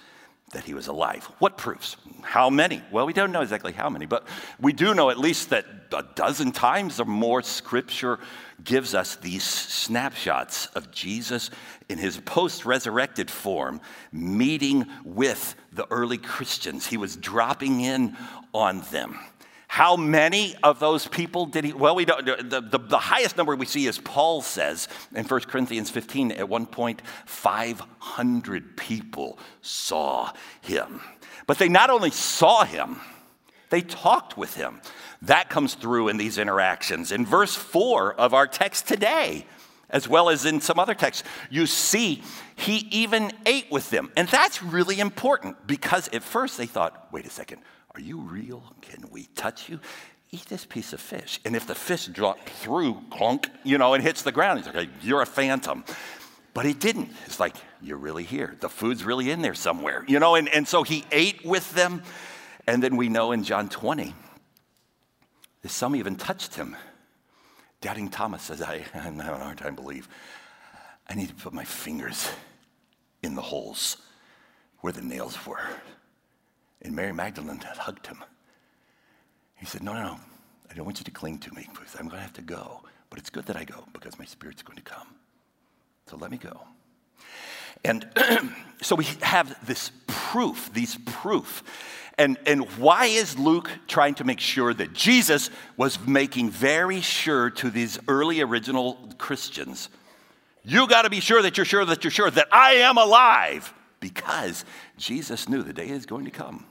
that 0.53 0.65
he 0.65 0.75
was 0.75 0.87
alive. 0.87 1.25
What 1.41 1.59
proofs? 1.59 1.97
How 2.23 2.49
many? 2.49 2.81
Well, 2.93 3.07
we 3.07 3.13
don't 3.13 3.33
know 3.33 3.43
exactly 3.43 3.73
how 3.73 3.91
many, 3.91 4.07
but 4.07 4.27
we 4.61 4.73
do 4.73 4.95
know 4.95 5.11
at 5.11 5.19
least 5.19 5.51
that 5.51 5.67
a 5.93 6.05
dozen 6.15 6.53
times 6.53 7.01
or 7.01 7.05
more 7.05 7.43
scripture 7.43 8.19
gives 8.63 8.95
us 8.95 9.17
these 9.17 9.45
snapshots 9.45 10.67
of 10.67 10.91
Jesus 10.91 11.51
in 11.89 11.99
his 11.99 12.19
post 12.19 12.65
resurrected 12.65 13.31
form 13.31 13.81
meeting 14.13 14.87
with 15.05 15.57
the 15.73 15.87
early 15.91 16.19
Christians. 16.19 16.87
He 16.87 16.97
was 16.97 17.17
dropping 17.17 17.81
in 17.81 18.17
on 18.53 18.81
them. 18.93 19.19
How 19.75 19.97
many 19.97 20.55
of 20.63 20.79
those 20.79 21.09
people 21.09 21.47
did 21.47 21.65
he? 21.65 21.73
Well, 21.73 21.97
we 21.97 22.05
don't. 22.05 22.25
The, 22.25 22.61
the, 22.61 22.79
the, 22.79 22.97
highest 22.97 23.37
number 23.37 23.57
we 23.57 23.67
see 23.67 23.89
is 23.89 23.99
Paul 23.99 24.41
says 24.41 24.87
in 25.13 25.25
1 25.25 25.41
Corinthians 25.41 25.91
15, 25.91 26.31
at 26.31 26.49
one 26.49 26.65
point, 26.65 27.03
500 27.27 28.77
people 28.77 29.37
saw 29.63 30.33
him. 30.61 31.01
But 31.49 31.59
they 31.59 31.69
not 31.69 31.91
only 31.91 32.13
saw 32.13 32.65
him, 32.65 33.01
they 33.71 33.81
talked 33.81 34.37
with 34.37 34.55
him. 34.55 34.81
That 35.23 35.51
comes 35.51 35.75
through 35.75 36.07
in 36.07 36.19
these 36.19 36.39
interactions. 36.39 37.11
In 37.11 37.27
verse 37.27 37.57
4 37.57 38.15
of 38.15 38.33
our 38.33 38.47
text 38.47 38.87
today, 38.87 39.45
as 39.91 40.09
well 40.09 40.29
as 40.29 40.45
in 40.45 40.61
some 40.61 40.79
other 40.79 40.95
texts, 40.95 41.25
you 41.51 41.67
see 41.67 42.23
he 42.55 42.87
even 42.93 43.33
ate 43.45 43.73
with 43.73 43.91
them. 43.91 44.13
And 44.17 44.29
that's 44.29 44.63
really 44.63 45.01
important 45.01 45.67
because 45.67 46.07
at 46.13 46.23
first 46.23 46.59
they 46.59 46.67
thought, 46.67 47.09
wait 47.11 47.27
a 47.27 47.31
second, 47.31 47.61
are 47.95 48.01
you 48.01 48.19
real? 48.19 48.63
Can 48.81 49.09
we 49.11 49.25
touch 49.35 49.69
you? 49.69 49.81
Eat 50.31 50.47
this 50.47 50.65
piece 50.65 50.93
of 50.93 51.01
fish. 51.01 51.39
And 51.45 51.55
if 51.55 51.67
the 51.67 51.75
fish 51.75 52.07
dropped 52.07 52.49
through, 52.49 53.01
clunk, 53.11 53.49
you 53.63 53.79
know, 53.79 53.95
and 53.95 54.03
hits 54.03 54.23
the 54.23 54.33
ground, 54.33 54.65
he's 54.65 54.75
like, 54.75 54.89
you're 55.01 55.23
a 55.23 55.27
phantom. 55.27 55.85
But 56.55 56.67
he 56.67 56.73
didn't. 56.73 57.11
It's 57.27 57.39
like, 57.39 57.57
you're 57.81 57.99
really 57.99 58.25
here. 58.25 58.57
The 58.61 58.69
food's 58.69 59.05
really 59.05 59.31
in 59.31 59.43
there 59.43 59.55
somewhere, 59.55 60.05
you 60.09 60.19
know, 60.19 60.35
and, 60.35 60.49
and 60.49 60.67
so 60.67 60.83
he 60.83 61.05
ate 61.13 61.45
with 61.45 61.73
them. 61.75 62.03
And 62.67 62.83
then 62.83 62.97
we 62.97 63.09
know 63.09 63.33
in 63.33 63.45
John 63.45 63.69
20 63.69 64.15
that 65.63 65.69
some 65.69 65.95
even 65.95 66.17
touched 66.17 66.55
him. 66.55 66.77
Doubting 67.81 68.09
Thomas 68.09 68.43
says, 68.43 68.63
I, 68.63 68.77
I'm 68.95 69.19
having 69.19 69.21
a 69.21 69.45
hard 69.45 69.59
time 69.59 69.75
believe. 69.75 70.09
I 71.09 71.15
need 71.15 71.29
to 71.29 71.35
put 71.35 71.53
my 71.53 71.65
fingers 71.65 72.29
in 73.23 73.35
the 73.35 73.43
holes 73.43 73.99
where 74.81 74.93
the 74.93 75.03
nails 75.03 75.47
were. 75.47 75.61
And 76.85 76.95
Mary 76.95 77.13
Magdalene 77.13 77.61
hugged 77.61 78.07
him. 78.07 78.23
He 79.57 79.67
said, 79.67 79.83
No, 79.83 79.95
no, 79.95 80.03
no. 80.03 80.21
I 80.71 80.75
don't 80.75 80.85
want 80.85 80.99
you 80.99 81.05
to 81.05 81.11
cling 81.11 81.39
to 81.39 81.55
me 81.55 81.67
because 81.73 81.95
I'm 81.95 82.09
going 82.09 82.19
to 82.19 82.23
have 82.23 82.33
to 82.35 82.43
go. 82.43 82.83
But 83.11 83.19
it's 83.19 83.31
good 83.31 83.47
that 83.47 83.57
I 83.57 83.65
go 83.65 83.85
because 83.93 84.19
my 84.19 84.25
spirit's 84.25 84.63
going 84.63 84.77
to 84.77 84.83
come. 84.83 85.07
So 86.07 86.17
let 86.17 86.31
me 86.31 86.37
go. 86.37 86.61
And 87.85 88.07
so 88.83 88.97
we 88.97 89.05
have 89.23 89.67
this 89.67 89.91
proof, 90.07 90.71
these 90.73 90.99
proof. 91.07 91.63
And, 92.19 92.39
and 92.47 92.69
why 92.79 93.07
is 93.07 93.39
Luke 93.39 93.71
trying 93.87 94.15
to 94.17 94.25
make 94.25 94.41
sure 94.41 94.75
that 94.75 94.93
Jesus 94.93 95.51
was 95.77 95.99
making 96.07 96.51
very 96.51 97.01
sure 97.01 97.51
to 97.51 97.71
these 97.71 97.99
early 98.09 98.41
original 98.41 98.99
Christians? 99.19 99.89
You 100.65 100.87
got 100.89 101.03
to 101.03 101.11
be 101.11 101.21
sure 101.21 101.43
that 101.43 101.57
you're 101.57 101.67
sure 101.67 101.85
that 101.85 102.05
you're 102.05 102.11
sure 102.11 102.31
that 102.31 102.49
I 102.53 102.75
am 102.75 102.99
alive 102.99 103.73
because 104.01 104.65
Jesus 104.97 105.49
knew 105.49 105.63
the 105.63 105.73
day 105.73 105.89
is 105.89 106.07
going 106.07 106.25
to 106.25 106.31
come 106.31 106.67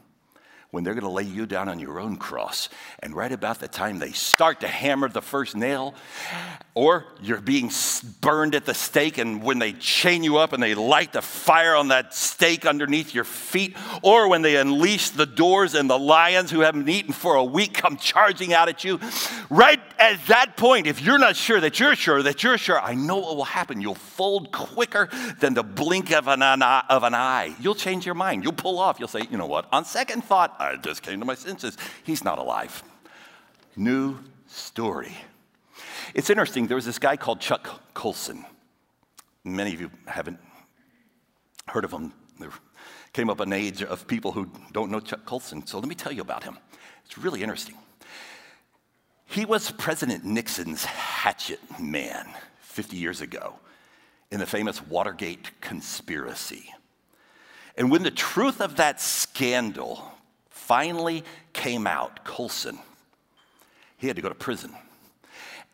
when 0.74 0.84
they're 0.84 0.96
going 0.96 1.04
to 1.04 1.10
lay 1.10 1.22
you 1.22 1.46
down 1.46 1.70
on 1.70 1.78
your 1.78 2.00
own 2.00 2.16
cross. 2.16 2.68
And 3.04 3.16
right 3.16 3.32
about 3.32 3.60
the 3.60 3.68
time 3.68 4.00
they 4.00 4.12
start 4.12 4.62
to 4.62 4.68
hammer 4.68 5.08
the 5.08 5.22
first 5.22 5.56
nail, 5.56 5.94
or 6.74 7.06
you're 7.22 7.42
being 7.42 7.70
burned 8.22 8.56
at 8.56 8.66
the 8.66 8.74
stake, 8.74 9.20
and 9.20 9.44
when 9.44 9.60
they 9.60 9.74
chain 9.74 10.24
you 10.24 10.38
up 10.38 10.52
and 10.52 10.64
they 10.64 10.74
light 10.74 11.14
the 11.14 11.22
fire 11.22 11.76
on 11.76 11.90
that 11.90 12.16
stake 12.16 12.66
underneath 12.66 13.14
your 13.14 13.24
feet, 13.24 13.78
or 14.02 14.28
when 14.28 14.42
they 14.42 14.56
unleash 14.56 15.12
the 15.12 15.28
doors 15.28 15.76
and 15.76 15.88
the 15.88 16.00
lions 16.00 16.50
who 16.50 16.62
haven't 16.62 16.90
eaten 16.90 17.14
for 17.14 17.36
a 17.36 17.44
week 17.44 17.76
come 17.76 17.96
charging 17.96 18.52
out 18.52 18.68
at 18.68 18.84
you, 18.84 19.00
right 19.52 19.80
at 20.00 20.26
that 20.26 20.58
point, 20.58 20.88
if 20.88 21.04
you're 21.04 21.20
not 21.20 21.36
sure 21.36 21.60
that 21.60 21.80
you're 21.80 21.96
sure 21.96 22.24
that 22.24 22.42
you're 22.42 22.58
sure, 22.58 22.82
I 22.82 22.96
know 22.96 23.20
what 23.20 23.36
will 23.36 23.44
happen. 23.44 23.80
You'll 23.80 23.94
fold 23.94 24.52
quicker 24.52 25.08
than 25.40 25.54
the 25.54 25.62
blink 25.62 26.12
of 26.12 26.28
an, 26.28 26.42
of 26.42 27.04
an 27.04 27.14
eye. 27.14 27.56
You'll 27.60 27.76
change 27.76 28.08
your 28.08 28.16
mind. 28.16 28.44
You'll 28.44 28.54
pull 28.54 28.80
off. 28.80 28.98
You'll 28.98 29.08
say, 29.08 29.22
you 29.30 29.38
know 29.38 29.46
what? 29.46 29.68
On 29.72 29.86
second 29.86 30.24
thought, 30.24 30.63
I 30.64 30.78
just 30.78 31.02
came 31.02 31.20
to 31.20 31.26
my 31.26 31.36
senses. 31.36 31.78
He's 32.04 32.24
not 32.24 32.40
alive. 32.40 32.84
New 33.76 34.20
story. 34.48 35.16
It's 36.14 36.30
interesting. 36.30 36.68
There 36.68 36.76
was 36.76 36.86
this 36.86 37.00
guy 37.00 37.18
called 37.18 37.40
Chuck 37.40 37.94
Colson. 37.94 38.46
Many 39.44 39.74
of 39.74 39.82
you 39.82 39.92
haven't 40.06 40.40
heard 41.68 41.84
of 41.84 41.92
him. 41.92 42.14
There 42.40 42.52
came 43.14 43.30
up 43.30 43.40
an 43.40 43.54
age 43.54 43.84
of 43.84 44.08
people 44.08 44.32
who 44.32 44.50
don't 44.72 44.90
know 44.90 45.00
Chuck 45.00 45.26
Colson. 45.26 45.66
So 45.66 45.80
let 45.80 45.88
me 45.88 45.96
tell 45.96 46.12
you 46.12 46.22
about 46.22 46.44
him. 46.44 46.58
It's 47.06 47.18
really 47.18 47.44
interesting. 47.44 47.76
He 49.26 49.46
was 49.46 49.72
President 49.72 50.24
Nixon's 50.24 50.86
hatchet 50.86 51.60
man 51.80 52.28
50 52.60 52.98
years 52.98 53.22
ago 53.22 53.56
in 54.32 54.40
the 54.40 54.46
famous 54.46 54.86
Watergate 54.86 55.60
conspiracy. 55.62 56.74
And 57.78 57.92
when 57.92 58.04
the 58.04 58.12
truth 58.12 58.62
of 58.62 58.76
that 58.76 59.02
scandal 59.02 60.12
finally 60.68 61.24
came 61.52 61.86
out, 61.86 62.24
Colson, 62.24 62.80
he 63.98 64.08
had 64.08 64.16
to 64.16 64.22
go 64.22 64.30
to 64.30 64.36
prison. 64.36 64.74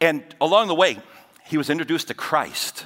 And 0.02 0.24
along 0.42 0.68
the 0.68 0.76
way, 0.76 1.00
he 1.46 1.58
was 1.58 1.70
introduced 1.70 2.08
to 2.08 2.14
Christ. 2.14 2.86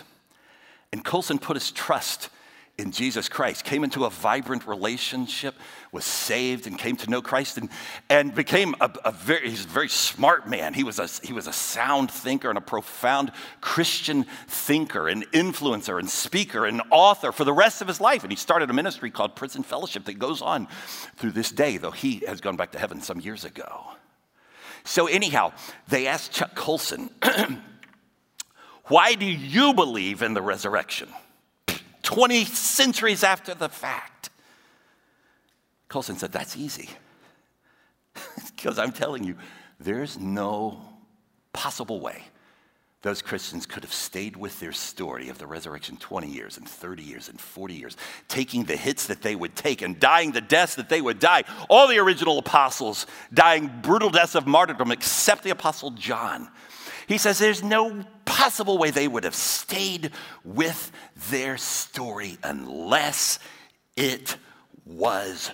And 0.91 1.03
Colson 1.03 1.39
put 1.39 1.55
his 1.55 1.71
trust 1.71 2.29
in 2.75 2.91
Jesus 2.91 3.29
Christ, 3.29 3.63
came 3.63 3.83
into 3.83 4.05
a 4.05 4.09
vibrant 4.09 4.65
relationship, 4.65 5.53
was 5.91 6.05
saved, 6.05 6.65
and 6.65 6.77
came 6.77 6.95
to 6.97 7.09
know 7.09 7.21
Christ, 7.21 7.59
and, 7.59 7.69
and 8.09 8.33
became 8.33 8.73
a, 8.81 8.91
a 9.05 9.12
very, 9.12 9.51
he's 9.51 9.65
a 9.65 9.67
very 9.67 9.89
smart 9.89 10.49
man. 10.49 10.73
He 10.73 10.83
was, 10.83 10.97
a, 10.97 11.07
he 11.25 11.33
was 11.33 11.45
a 11.45 11.53
sound 11.53 12.09
thinker 12.09 12.49
and 12.49 12.57
a 12.57 12.62
profound 12.62 13.31
Christian 13.62 14.25
thinker, 14.47 15.07
and 15.07 15.23
influencer, 15.31 15.99
and 15.99 16.09
speaker, 16.09 16.65
and 16.65 16.81
author 16.89 17.31
for 17.31 17.43
the 17.43 17.53
rest 17.53 17.83
of 17.83 17.88
his 17.88 18.01
life. 18.01 18.23
And 18.23 18.31
he 18.31 18.36
started 18.36 18.71
a 18.71 18.73
ministry 18.73 19.12
called 19.12 19.36
Prison 19.36 19.62
Fellowship 19.62 20.05
that 20.05 20.17
goes 20.17 20.41
on 20.41 20.67
through 21.17 21.31
this 21.31 21.51
day, 21.51 21.77
though 21.77 21.91
he 21.91 22.23
has 22.27 22.41
gone 22.41 22.55
back 22.55 22.71
to 22.71 22.79
heaven 22.79 23.01
some 23.01 23.19
years 23.19 23.45
ago. 23.45 23.83
So, 24.83 25.05
anyhow, 25.05 25.53
they 25.88 26.07
asked 26.07 26.31
Chuck 26.31 26.55
Colson, 26.55 27.12
Why 28.86 29.13
do 29.13 29.25
you 29.25 29.73
believe 29.75 30.23
in 30.23 30.33
the 30.33 30.41
resurrection? 30.41 31.07
20 32.03 32.45
centuries 32.45 33.23
after 33.23 33.53
the 33.53 33.69
fact. 33.69 34.29
Colson 35.87 36.17
said, 36.17 36.31
That's 36.31 36.55
easy. 36.55 36.89
Because 38.55 38.79
I'm 38.79 38.93
telling 38.93 39.25
you, 39.25 39.35
there's 39.77 40.17
no 40.17 40.81
possible 41.51 41.99
way 41.99 42.23
those 43.03 43.21
Christians 43.21 43.65
could 43.65 43.83
have 43.83 43.93
stayed 43.93 44.37
with 44.37 44.57
their 44.61 44.71
story 44.71 45.27
of 45.27 45.37
the 45.37 45.45
resurrection 45.45 45.97
20 45.97 46.29
years 46.29 46.57
and 46.57 46.67
30 46.67 47.03
years 47.03 47.27
and 47.27 47.39
40 47.39 47.73
years, 47.73 47.97
taking 48.29 48.63
the 48.63 48.77
hits 48.77 49.07
that 49.07 49.21
they 49.21 49.35
would 49.35 49.57
take 49.57 49.81
and 49.81 49.99
dying 49.99 50.31
the 50.31 50.39
deaths 50.39 50.75
that 50.75 50.87
they 50.87 51.01
would 51.01 51.19
die. 51.19 51.43
All 51.69 51.89
the 51.89 51.99
original 51.99 52.39
apostles 52.39 53.05
dying 53.33 53.69
brutal 53.81 54.09
deaths 54.09 54.35
of 54.35 54.47
martyrdom, 54.47 54.89
except 54.89 55.43
the 55.43 55.49
apostle 55.49 55.91
John. 55.91 56.49
He 57.05 57.17
says 57.17 57.39
there's 57.39 57.61
no 57.61 58.05
possible 58.43 58.77
way 58.77 58.91
they 58.91 59.08
would 59.08 59.23
have 59.23 59.34
stayed 59.34 60.12
with 60.43 60.91
their 61.29 61.56
story 61.56 62.38
unless 62.43 63.39
it 63.95 64.36
was 64.86 65.49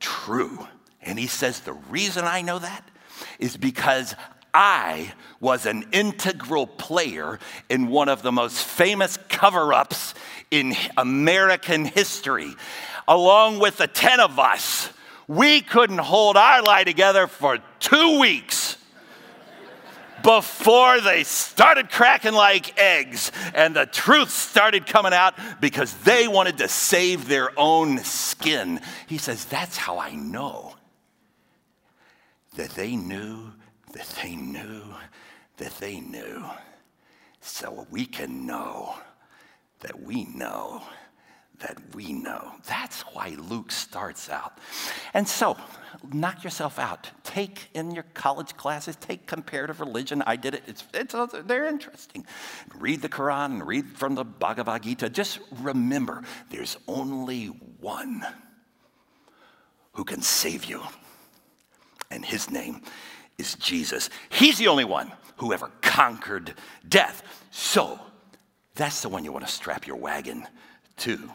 true. 0.00 0.66
And 1.00 1.16
he 1.16 1.28
says 1.28 1.60
the 1.60 1.74
reason 1.74 2.24
I 2.24 2.42
know 2.42 2.58
that 2.58 2.90
is 3.38 3.56
because 3.56 4.16
I 4.52 5.12
was 5.38 5.64
an 5.64 5.86
integral 5.92 6.66
player 6.66 7.38
in 7.68 7.86
one 7.86 8.08
of 8.08 8.22
the 8.22 8.32
most 8.32 8.64
famous 8.64 9.16
cover 9.28 9.72
ups 9.72 10.14
in 10.50 10.74
American 10.96 11.84
history. 11.84 12.52
Along 13.06 13.60
with 13.60 13.76
the 13.76 13.86
10 13.86 14.18
of 14.18 14.40
us, 14.40 14.88
we 15.28 15.60
couldn't 15.60 15.98
hold 15.98 16.36
our 16.36 16.62
lie 16.64 16.82
together 16.82 17.28
for 17.28 17.58
two 17.78 18.18
weeks 18.18 18.63
before 20.24 21.00
they 21.00 21.22
started 21.22 21.90
cracking 21.90 22.32
like 22.32 22.76
eggs 22.80 23.30
and 23.54 23.76
the 23.76 23.86
truth 23.86 24.30
started 24.30 24.86
coming 24.86 25.12
out 25.12 25.34
because 25.60 25.94
they 25.98 26.26
wanted 26.26 26.58
to 26.58 26.66
save 26.66 27.28
their 27.28 27.56
own 27.56 27.98
skin. 27.98 28.80
He 29.06 29.18
says, 29.18 29.44
That's 29.44 29.76
how 29.76 29.98
I 29.98 30.16
know 30.16 30.74
that 32.56 32.70
they 32.70 32.96
knew, 32.96 33.52
that 33.92 34.08
they 34.22 34.34
knew, 34.34 34.82
that 35.58 35.78
they 35.78 36.00
knew. 36.00 36.44
so 37.40 37.86
we 37.90 38.06
can 38.06 38.46
know 38.46 38.94
that 39.80 40.02
we 40.02 40.24
know 40.24 40.82
that 41.64 41.78
we 41.94 42.12
know. 42.12 42.52
That's 42.68 43.00
why 43.14 43.36
Luke 43.38 43.72
starts 43.72 44.28
out. 44.28 44.58
And 45.14 45.26
so, 45.26 45.56
knock 46.12 46.44
yourself 46.44 46.78
out. 46.78 47.10
Take 47.22 47.68
in 47.72 47.92
your 47.92 48.04
college 48.12 48.54
classes, 48.56 48.96
take 48.96 49.26
comparative 49.26 49.80
religion. 49.80 50.22
I 50.26 50.36
did 50.36 50.54
it. 50.54 50.62
It's, 50.66 50.84
it's, 50.92 51.14
they're 51.46 51.66
interesting. 51.66 52.26
Read 52.76 53.00
the 53.00 53.08
Quran 53.08 53.64
read 53.64 53.86
from 53.96 54.14
the 54.14 54.24
Bhagavad 54.24 54.82
Gita. 54.82 55.08
Just 55.08 55.38
remember 55.62 56.22
there's 56.50 56.76
only 56.86 57.46
one 57.46 58.26
who 59.92 60.04
can 60.04 60.20
save 60.20 60.66
you, 60.66 60.82
and 62.10 62.26
his 62.26 62.50
name 62.50 62.82
is 63.38 63.54
Jesus. 63.54 64.10
He's 64.28 64.58
the 64.58 64.68
only 64.68 64.84
one 64.84 65.10
who 65.36 65.54
ever 65.54 65.70
conquered 65.80 66.52
death. 66.86 67.22
So, 67.50 67.98
that's 68.74 69.00
the 69.00 69.08
one 69.08 69.24
you 69.24 69.32
want 69.32 69.46
to 69.46 69.52
strap 69.52 69.86
your 69.86 69.96
wagon 69.96 70.46
to. 70.98 71.30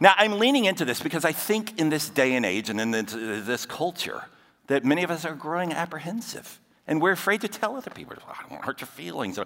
Now, 0.00 0.14
I'm 0.16 0.38
leaning 0.38 0.64
into 0.64 0.86
this 0.86 1.00
because 1.00 1.26
I 1.26 1.32
think 1.32 1.78
in 1.78 1.90
this 1.90 2.08
day 2.08 2.34
and 2.34 2.46
age 2.46 2.70
and 2.70 2.80
in 2.80 2.90
this 2.90 3.66
culture 3.66 4.24
that 4.66 4.84
many 4.84 5.02
of 5.02 5.10
us 5.10 5.26
are 5.26 5.34
growing 5.34 5.72
apprehensive. 5.72 6.58
And 6.86 7.02
we're 7.02 7.12
afraid 7.12 7.42
to 7.42 7.48
tell 7.48 7.76
other 7.76 7.90
people, 7.90 8.16
I 8.26 8.40
don't 8.40 8.50
want 8.50 8.62
to 8.62 8.66
hurt 8.66 8.80
your 8.80 8.88
feelings. 8.88 9.38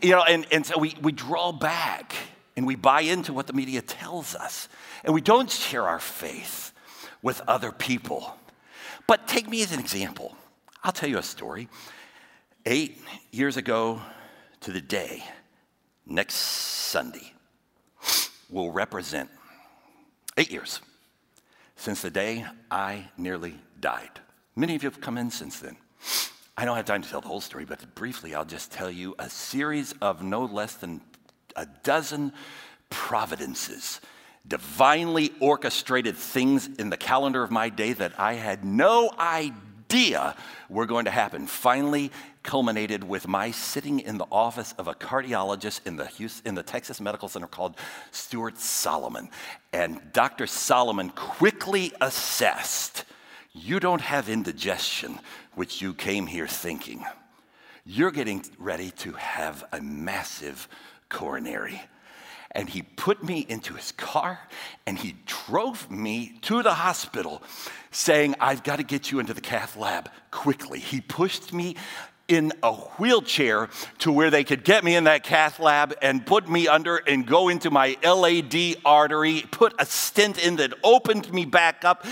You 0.00 0.10
know, 0.12 0.22
and, 0.22 0.46
and 0.52 0.64
so 0.64 0.78
we, 0.78 0.96
we 1.02 1.12
draw 1.12 1.50
back 1.50 2.14
and 2.56 2.66
we 2.66 2.76
buy 2.76 3.02
into 3.02 3.32
what 3.32 3.48
the 3.48 3.52
media 3.52 3.82
tells 3.82 4.34
us. 4.34 4.68
And 5.04 5.12
we 5.12 5.20
don't 5.20 5.50
share 5.50 5.82
our 5.82 5.98
faith 5.98 6.72
with 7.20 7.42
other 7.48 7.72
people. 7.72 8.38
But 9.06 9.26
take 9.26 9.48
me 9.48 9.62
as 9.62 9.72
an 9.72 9.80
example. 9.80 10.36
I'll 10.84 10.92
tell 10.92 11.08
you 11.08 11.18
a 11.18 11.22
story. 11.22 11.68
Eight 12.64 13.00
years 13.32 13.56
ago 13.56 14.00
to 14.60 14.72
the 14.72 14.80
day, 14.80 15.24
next 16.06 16.34
Sunday, 16.34 17.32
will 18.48 18.70
represent 18.70 19.28
Eight 20.38 20.50
years 20.50 20.80
since 21.76 22.02
the 22.02 22.10
day 22.10 22.44
I 22.70 23.08
nearly 23.16 23.54
died. 23.80 24.20
Many 24.54 24.74
of 24.74 24.82
you 24.82 24.90
have 24.90 25.00
come 25.00 25.16
in 25.16 25.30
since 25.30 25.60
then. 25.60 25.76
I 26.58 26.64
don't 26.64 26.76
have 26.76 26.84
time 26.84 27.02
to 27.02 27.08
tell 27.08 27.20
the 27.20 27.28
whole 27.28 27.40
story, 27.40 27.64
but 27.64 27.94
briefly, 27.94 28.34
I'll 28.34 28.44
just 28.44 28.72
tell 28.72 28.90
you 28.90 29.14
a 29.18 29.30
series 29.30 29.92
of 30.00 30.22
no 30.22 30.44
less 30.44 30.74
than 30.74 31.00
a 31.54 31.66
dozen 31.82 32.32
providences, 32.90 34.00
divinely 34.46 35.32
orchestrated 35.40 36.16
things 36.16 36.66
in 36.78 36.90
the 36.90 36.96
calendar 36.96 37.42
of 37.42 37.50
my 37.50 37.68
day 37.68 37.92
that 37.94 38.18
I 38.18 38.34
had 38.34 38.64
no 38.64 39.10
idea 39.18 40.34
were 40.68 40.86
going 40.86 41.06
to 41.06 41.10
happen. 41.10 41.46
Finally, 41.46 42.10
culminated 42.46 43.04
with 43.04 43.28
my 43.28 43.50
sitting 43.50 44.00
in 44.00 44.16
the 44.16 44.26
office 44.32 44.72
of 44.78 44.88
a 44.88 44.94
cardiologist 44.94 45.86
in 45.86 45.96
the, 45.96 46.06
Houston, 46.06 46.48
in 46.48 46.54
the 46.54 46.62
Texas 46.62 47.00
Medical 47.00 47.28
Center 47.28 47.46
called 47.48 47.76
Stuart 48.12 48.56
Solomon. 48.56 49.28
And 49.72 50.00
Dr. 50.12 50.46
Solomon 50.46 51.10
quickly 51.10 51.92
assessed 52.00 53.04
you 53.52 53.80
don't 53.80 54.00
have 54.00 54.28
indigestion, 54.28 55.18
which 55.54 55.82
you 55.82 55.92
came 55.92 56.26
here 56.26 56.46
thinking. 56.46 57.04
You're 57.84 58.10
getting 58.10 58.44
ready 58.58 58.90
to 58.92 59.12
have 59.12 59.64
a 59.72 59.80
massive 59.80 60.68
coronary 61.08 61.80
and 62.56 62.70
he 62.70 62.80
put 62.80 63.22
me 63.22 63.44
into 63.48 63.74
his 63.74 63.92
car 63.92 64.40
and 64.86 64.98
he 64.98 65.14
drove 65.26 65.90
me 65.90 66.38
to 66.42 66.62
the 66.62 66.72
hospital 66.72 67.42
saying, 67.90 68.34
I've 68.40 68.62
got 68.62 68.76
to 68.76 68.82
get 68.82 69.12
you 69.12 69.18
into 69.18 69.34
the 69.34 69.42
cath 69.42 69.76
lab 69.76 70.10
quickly. 70.30 70.78
He 70.78 71.02
pushed 71.02 71.52
me 71.52 71.76
in 72.28 72.52
a 72.62 72.72
wheelchair 72.72 73.68
to 73.98 74.10
where 74.10 74.30
they 74.30 74.44
could 74.44 74.64
get 74.64 74.82
me 74.84 74.96
in 74.96 75.04
that 75.04 75.22
cath 75.22 75.60
lab 75.60 75.94
and 76.02 76.26
put 76.26 76.48
me 76.48 76.68
under 76.68 76.96
and 76.96 77.26
go 77.26 77.48
into 77.48 77.70
my 77.70 77.96
LAD 78.02 78.76
artery, 78.84 79.44
put 79.50 79.74
a 79.78 79.86
stent 79.86 80.44
in 80.44 80.56
that 80.56 80.74
opened 80.82 81.32
me 81.32 81.44
back 81.44 81.84
up, 81.84 82.04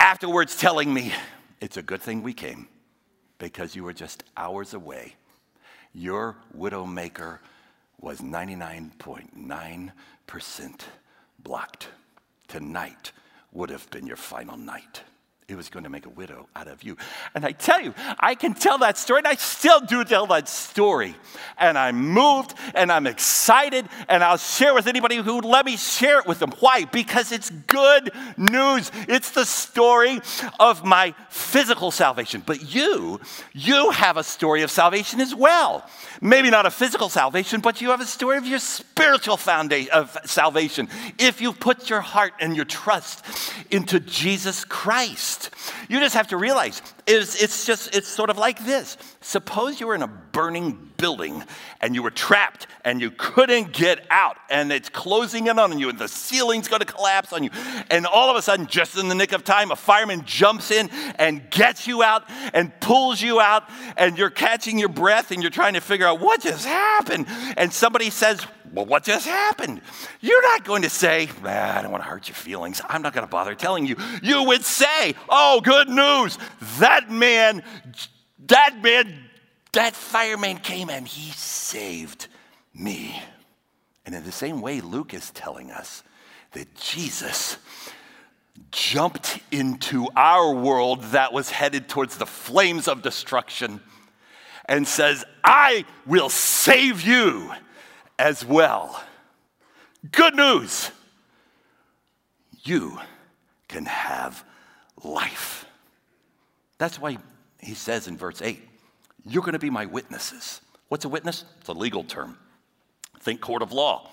afterwards 0.00 0.56
telling 0.56 0.92
me, 0.92 1.12
It's 1.60 1.76
a 1.76 1.82
good 1.82 2.02
thing 2.02 2.22
we 2.22 2.32
came 2.32 2.66
because 3.38 3.76
you 3.76 3.84
were 3.84 3.92
just 3.92 4.24
hours 4.36 4.74
away. 4.74 5.14
Your 5.92 6.36
widowmaker 6.56 7.38
was 8.00 8.20
99.9% 8.20 10.80
blocked. 11.38 11.88
Tonight 12.48 13.12
would 13.52 13.70
have 13.70 13.88
been 13.90 14.06
your 14.06 14.16
final 14.16 14.56
night. 14.56 15.02
It 15.48 15.56
was 15.56 15.68
going 15.68 15.82
to 15.82 15.90
make 15.90 16.06
a 16.06 16.10
widow 16.10 16.48
out 16.54 16.68
of 16.68 16.82
you. 16.84 16.96
And 17.34 17.44
I 17.44 17.50
tell 17.50 17.80
you, 17.80 17.94
I 18.18 18.36
can 18.36 18.54
tell 18.54 18.78
that 18.78 18.96
story, 18.96 19.18
and 19.18 19.26
I 19.26 19.34
still 19.34 19.80
do 19.80 20.04
tell 20.04 20.26
that 20.28 20.48
story. 20.48 21.16
And 21.58 21.76
I'm 21.76 21.96
moved 21.96 22.54
and 22.74 22.92
I'm 22.92 23.06
excited, 23.06 23.86
and 24.08 24.22
I'll 24.22 24.36
share 24.36 24.72
with 24.72 24.86
anybody 24.86 25.16
who 25.16 25.34
would 25.36 25.44
let 25.44 25.66
me 25.66 25.76
share 25.76 26.20
it 26.20 26.26
with 26.26 26.38
them. 26.38 26.52
Why? 26.60 26.84
Because 26.84 27.32
it's 27.32 27.50
good 27.50 28.12
news. 28.36 28.92
It's 29.08 29.32
the 29.32 29.44
story 29.44 30.20
of 30.60 30.84
my 30.84 31.12
physical 31.28 31.90
salvation. 31.90 32.42
But 32.46 32.72
you, 32.72 33.20
you 33.52 33.90
have 33.90 34.16
a 34.16 34.24
story 34.24 34.62
of 34.62 34.70
salvation 34.70 35.20
as 35.20 35.34
well. 35.34 35.84
Maybe 36.20 36.50
not 36.50 36.66
a 36.66 36.70
physical 36.70 37.08
salvation, 37.08 37.60
but 37.60 37.80
you 37.80 37.90
have 37.90 38.00
a 38.00 38.06
story 38.06 38.38
of 38.38 38.46
your 38.46 38.60
spiritual 38.60 39.36
foundation 39.36 39.92
of 39.92 40.16
salvation. 40.24 40.88
If 41.18 41.40
you 41.40 41.52
put 41.52 41.90
your 41.90 42.00
heart 42.00 42.34
and 42.38 42.54
your 42.54 42.64
trust 42.64 43.24
into 43.72 43.98
Jesus 43.98 44.64
Christ, 44.64 45.31
you 45.88 46.00
just 46.00 46.14
have 46.14 46.28
to 46.28 46.36
realize 46.36 46.82
it's, 47.06 47.42
it's 47.42 47.66
just, 47.66 47.94
it's 47.94 48.08
sort 48.08 48.30
of 48.30 48.38
like 48.38 48.64
this. 48.64 48.96
Suppose 49.20 49.80
you 49.80 49.86
were 49.86 49.94
in 49.94 50.02
a 50.02 50.08
burning 50.08 50.90
building 50.96 51.42
and 51.80 51.94
you 51.94 52.02
were 52.02 52.10
trapped 52.10 52.66
and 52.84 53.00
you 53.00 53.10
couldn't 53.10 53.72
get 53.72 54.06
out 54.10 54.36
and 54.48 54.70
it's 54.70 54.88
closing 54.88 55.48
in 55.48 55.58
on 55.58 55.78
you 55.78 55.88
and 55.88 55.98
the 55.98 56.08
ceiling's 56.08 56.68
going 56.68 56.80
to 56.80 56.86
collapse 56.86 57.32
on 57.32 57.42
you. 57.42 57.50
And 57.90 58.06
all 58.06 58.30
of 58.30 58.36
a 58.36 58.42
sudden, 58.42 58.66
just 58.66 58.96
in 58.96 59.08
the 59.08 59.14
nick 59.14 59.32
of 59.32 59.44
time, 59.44 59.70
a 59.70 59.76
fireman 59.76 60.22
jumps 60.24 60.70
in 60.70 60.88
and 61.16 61.50
gets 61.50 61.86
you 61.86 62.02
out 62.02 62.24
and 62.54 62.72
pulls 62.80 63.20
you 63.20 63.40
out 63.40 63.64
and 63.96 64.16
you're 64.16 64.30
catching 64.30 64.78
your 64.78 64.88
breath 64.88 65.32
and 65.32 65.42
you're 65.42 65.50
trying 65.50 65.74
to 65.74 65.80
figure 65.80 66.06
out 66.06 66.20
what 66.20 66.40
just 66.40 66.64
happened. 66.64 67.26
And 67.56 67.72
somebody 67.72 68.10
says, 68.10 68.46
well, 68.72 68.86
what 68.86 69.04
just 69.04 69.26
happened? 69.26 69.82
You're 70.20 70.42
not 70.42 70.64
going 70.64 70.82
to 70.82 70.90
say, 70.90 71.28
ah, 71.44 71.78
I 71.78 71.82
don't 71.82 71.90
want 71.90 72.02
to 72.02 72.08
hurt 72.08 72.28
your 72.28 72.34
feelings. 72.34 72.80
I'm 72.88 73.02
not 73.02 73.12
going 73.12 73.26
to 73.26 73.30
bother 73.30 73.54
telling 73.54 73.86
you. 73.86 73.96
You 74.22 74.44
would 74.44 74.64
say, 74.64 75.14
oh, 75.28 75.60
good 75.60 75.88
news. 75.88 76.38
That 76.78 77.10
man, 77.10 77.62
that 78.46 78.82
man, 78.82 79.28
that 79.72 79.94
fireman 79.94 80.58
came 80.58 80.88
and 80.88 81.06
he 81.06 81.32
saved 81.32 82.28
me. 82.74 83.20
And 84.06 84.14
in 84.14 84.24
the 84.24 84.32
same 84.32 84.62
way, 84.62 84.80
Luke 84.80 85.12
is 85.12 85.30
telling 85.30 85.70
us 85.70 86.02
that 86.52 86.74
Jesus 86.74 87.58
jumped 88.70 89.38
into 89.50 90.08
our 90.16 90.52
world 90.54 91.02
that 91.04 91.32
was 91.32 91.50
headed 91.50 91.88
towards 91.88 92.16
the 92.16 92.26
flames 92.26 92.88
of 92.88 93.02
destruction 93.02 93.80
and 94.64 94.88
says, 94.88 95.24
I 95.44 95.84
will 96.06 96.28
save 96.30 97.02
you 97.02 97.52
as 98.22 98.44
well. 98.44 99.02
Good 100.12 100.36
news 100.36 100.92
you 102.62 102.98
can 103.66 103.84
have 103.86 104.44
life. 105.02 105.66
That's 106.78 107.00
why 107.00 107.18
he 107.58 107.74
says 107.74 108.06
in 108.06 108.16
verse 108.16 108.40
8, 108.40 108.60
You're 109.26 109.42
going 109.42 109.54
to 109.54 109.58
be 109.58 109.70
my 109.70 109.86
witnesses. 109.86 110.60
What's 110.88 111.04
a 111.04 111.08
witness? 111.08 111.44
It's 111.60 111.68
a 111.68 111.72
legal 111.72 112.04
term. 112.04 112.38
Think 113.18 113.40
court 113.40 113.60
of 113.62 113.72
law. 113.72 114.10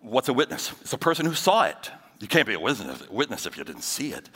What's 0.00 0.28
a 0.28 0.32
witness? 0.32 0.72
It's 0.80 0.92
a 0.92 0.98
person 0.98 1.26
who 1.26 1.34
saw 1.34 1.64
it. 1.64 1.90
You 2.18 2.26
can't 2.26 2.46
be 2.46 2.54
a 2.54 2.60
witness 2.60 3.46
if 3.46 3.56
you 3.56 3.62
didn't 3.62 3.82
see 3.82 4.12
it. 4.12 4.28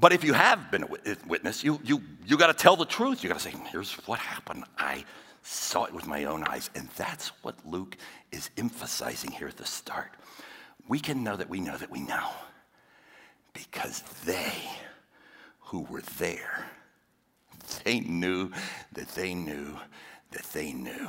But 0.00 0.12
if 0.12 0.24
you 0.24 0.32
have 0.32 0.70
been 0.72 0.84
a 0.84 1.16
witness, 1.28 1.62
you, 1.62 1.80
you, 1.84 2.02
you 2.26 2.36
got 2.36 2.48
to 2.48 2.54
tell 2.54 2.76
the 2.76 2.86
truth. 2.86 3.22
You 3.22 3.28
got 3.28 3.38
to 3.38 3.50
say, 3.50 3.54
here's 3.70 3.92
what 4.06 4.18
happened. 4.18 4.64
I 4.78 5.04
saw 5.48 5.84
it 5.84 5.94
with 5.94 6.06
my 6.06 6.24
own 6.24 6.44
eyes. 6.44 6.70
And 6.74 6.88
that's 6.96 7.28
what 7.42 7.66
Luke 7.66 7.96
is 8.30 8.50
emphasizing 8.56 9.30
here 9.30 9.48
at 9.48 9.56
the 9.56 9.64
start. 9.64 10.12
We 10.86 11.00
can 11.00 11.24
know 11.24 11.36
that 11.36 11.48
we 11.48 11.60
know 11.60 11.76
that 11.76 11.90
we 11.90 12.00
know 12.00 12.28
because 13.52 14.02
they 14.24 14.52
who 15.60 15.80
were 15.90 16.02
there, 16.18 16.66
they 17.84 18.00
knew 18.00 18.50
that 18.92 19.08
they 19.14 19.34
knew 19.34 19.76
that 20.30 20.44
they 20.52 20.72
knew. 20.72 21.08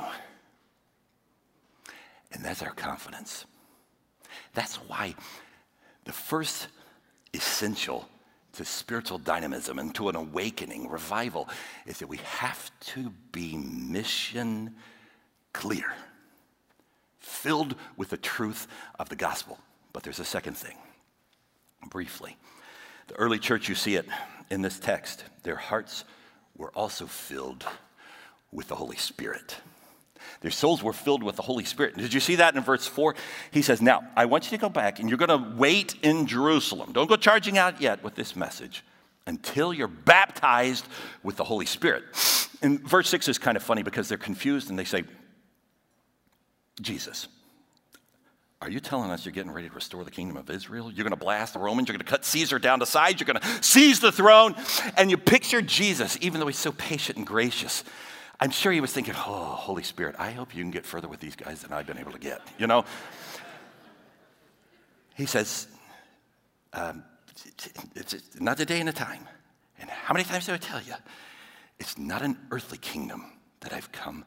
And 2.32 2.44
that's 2.44 2.62
our 2.62 2.72
confidence. 2.72 3.44
That's 4.54 4.76
why 4.76 5.14
the 6.04 6.12
first 6.12 6.68
essential 7.34 8.08
to 8.54 8.64
spiritual 8.64 9.18
dynamism 9.18 9.78
and 9.78 9.94
to 9.94 10.08
an 10.08 10.16
awakening, 10.16 10.88
revival, 10.88 11.48
is 11.86 11.98
that 11.98 12.08
we 12.08 12.18
have 12.18 12.70
to 12.80 13.10
be 13.32 13.56
mission 13.56 14.74
clear, 15.52 15.94
filled 17.20 17.74
with 17.96 18.10
the 18.10 18.16
truth 18.16 18.66
of 18.98 19.08
the 19.08 19.16
gospel. 19.16 19.58
But 19.92 20.02
there's 20.02 20.20
a 20.20 20.24
second 20.24 20.56
thing, 20.56 20.76
briefly. 21.88 22.36
The 23.08 23.14
early 23.14 23.38
church, 23.38 23.68
you 23.68 23.74
see 23.74 23.96
it 23.96 24.06
in 24.50 24.62
this 24.62 24.78
text, 24.78 25.24
their 25.42 25.56
hearts 25.56 26.04
were 26.56 26.70
also 26.74 27.06
filled 27.06 27.64
with 28.52 28.68
the 28.68 28.76
Holy 28.76 28.96
Spirit. 28.96 29.56
Their 30.40 30.50
souls 30.50 30.82
were 30.82 30.92
filled 30.92 31.22
with 31.22 31.36
the 31.36 31.42
Holy 31.42 31.64
Spirit. 31.64 31.96
Did 31.96 32.14
you 32.14 32.20
see 32.20 32.36
that 32.36 32.54
in 32.54 32.62
verse 32.62 32.86
4? 32.86 33.14
He 33.50 33.62
says, 33.62 33.82
Now, 33.82 34.02
I 34.16 34.24
want 34.26 34.44
you 34.44 34.56
to 34.56 34.60
go 34.60 34.68
back 34.68 34.98
and 34.98 35.08
you're 35.08 35.18
going 35.18 35.28
to 35.28 35.56
wait 35.56 35.96
in 36.02 36.26
Jerusalem. 36.26 36.92
Don't 36.92 37.08
go 37.08 37.16
charging 37.16 37.58
out 37.58 37.80
yet 37.80 38.02
with 38.02 38.14
this 38.14 38.36
message 38.36 38.84
until 39.26 39.72
you're 39.72 39.88
baptized 39.88 40.86
with 41.22 41.36
the 41.36 41.44
Holy 41.44 41.66
Spirit. 41.66 42.04
And 42.62 42.80
verse 42.80 43.08
6 43.08 43.28
is 43.28 43.38
kind 43.38 43.56
of 43.56 43.62
funny 43.62 43.82
because 43.82 44.08
they're 44.08 44.18
confused 44.18 44.70
and 44.70 44.78
they 44.78 44.84
say, 44.84 45.04
Jesus, 46.80 47.28
are 48.62 48.68
you 48.68 48.80
telling 48.80 49.10
us 49.10 49.24
you're 49.24 49.32
getting 49.32 49.52
ready 49.52 49.68
to 49.68 49.74
restore 49.74 50.04
the 50.04 50.10
kingdom 50.10 50.36
of 50.36 50.50
Israel? 50.50 50.92
You're 50.92 51.04
going 51.04 51.16
to 51.16 51.16
blast 51.16 51.54
the 51.54 51.60
Romans, 51.60 51.88
you're 51.88 51.96
going 51.96 52.04
to 52.04 52.10
cut 52.10 52.26
Caesar 52.26 52.58
down 52.58 52.80
to 52.80 52.86
size, 52.86 53.14
you're 53.18 53.26
going 53.26 53.40
to 53.40 53.62
seize 53.62 54.00
the 54.00 54.12
throne. 54.12 54.54
And 54.98 55.10
you 55.10 55.16
picture 55.16 55.62
Jesus, 55.62 56.18
even 56.20 56.40
though 56.40 56.46
he's 56.46 56.58
so 56.58 56.72
patient 56.72 57.16
and 57.16 57.26
gracious, 57.26 57.84
I'm 58.40 58.50
sure 58.50 58.72
he 58.72 58.80
was 58.80 58.92
thinking, 58.92 59.14
oh, 59.16 59.54
Holy 59.58 59.82
Spirit, 59.82 60.16
I 60.18 60.30
hope 60.30 60.54
you 60.54 60.62
can 60.62 60.70
get 60.70 60.86
further 60.86 61.08
with 61.08 61.20
these 61.20 61.36
guys 61.36 61.60
than 61.60 61.72
I've 61.72 61.86
been 61.86 61.98
able 61.98 62.12
to 62.12 62.18
get, 62.18 62.40
you 62.58 62.66
know? 62.66 62.84
He 65.14 65.26
says, 65.26 65.68
um, 66.72 67.04
it's 67.94 68.40
not 68.40 68.56
the 68.56 68.64
day 68.64 68.80
and 68.80 68.88
a 68.88 68.92
time. 68.92 69.28
And 69.78 69.90
how 69.90 70.14
many 70.14 70.24
times 70.24 70.46
do 70.46 70.54
I 70.54 70.56
tell 70.56 70.80
you? 70.80 70.94
It's 71.78 71.98
not 71.98 72.22
an 72.22 72.38
earthly 72.50 72.78
kingdom 72.78 73.24
that 73.60 73.74
I've 73.74 73.92
come 73.92 74.24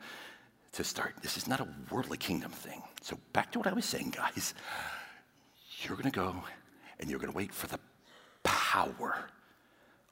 to 0.74 0.84
start. 0.84 1.16
This 1.24 1.36
is 1.36 1.48
not 1.48 1.60
a 1.60 1.68
worldly 1.90 2.18
kingdom 2.18 2.52
thing. 2.52 2.82
So, 3.02 3.18
back 3.34 3.52
to 3.54 3.60
what 3.60 3.68
I 3.68 3.74
was 3.74 3.86
saying, 3.86 4.14
guys. 4.16 4.54
You're 5.82 5.98
going 5.98 6.10
to 6.10 6.18
go 6.18 6.36
and 7.00 7.10
you're 7.10 7.20
going 7.20 7.32
to 7.32 7.38
wait 7.38 7.54
for 7.54 7.68
the 7.68 7.80
power 8.44 9.30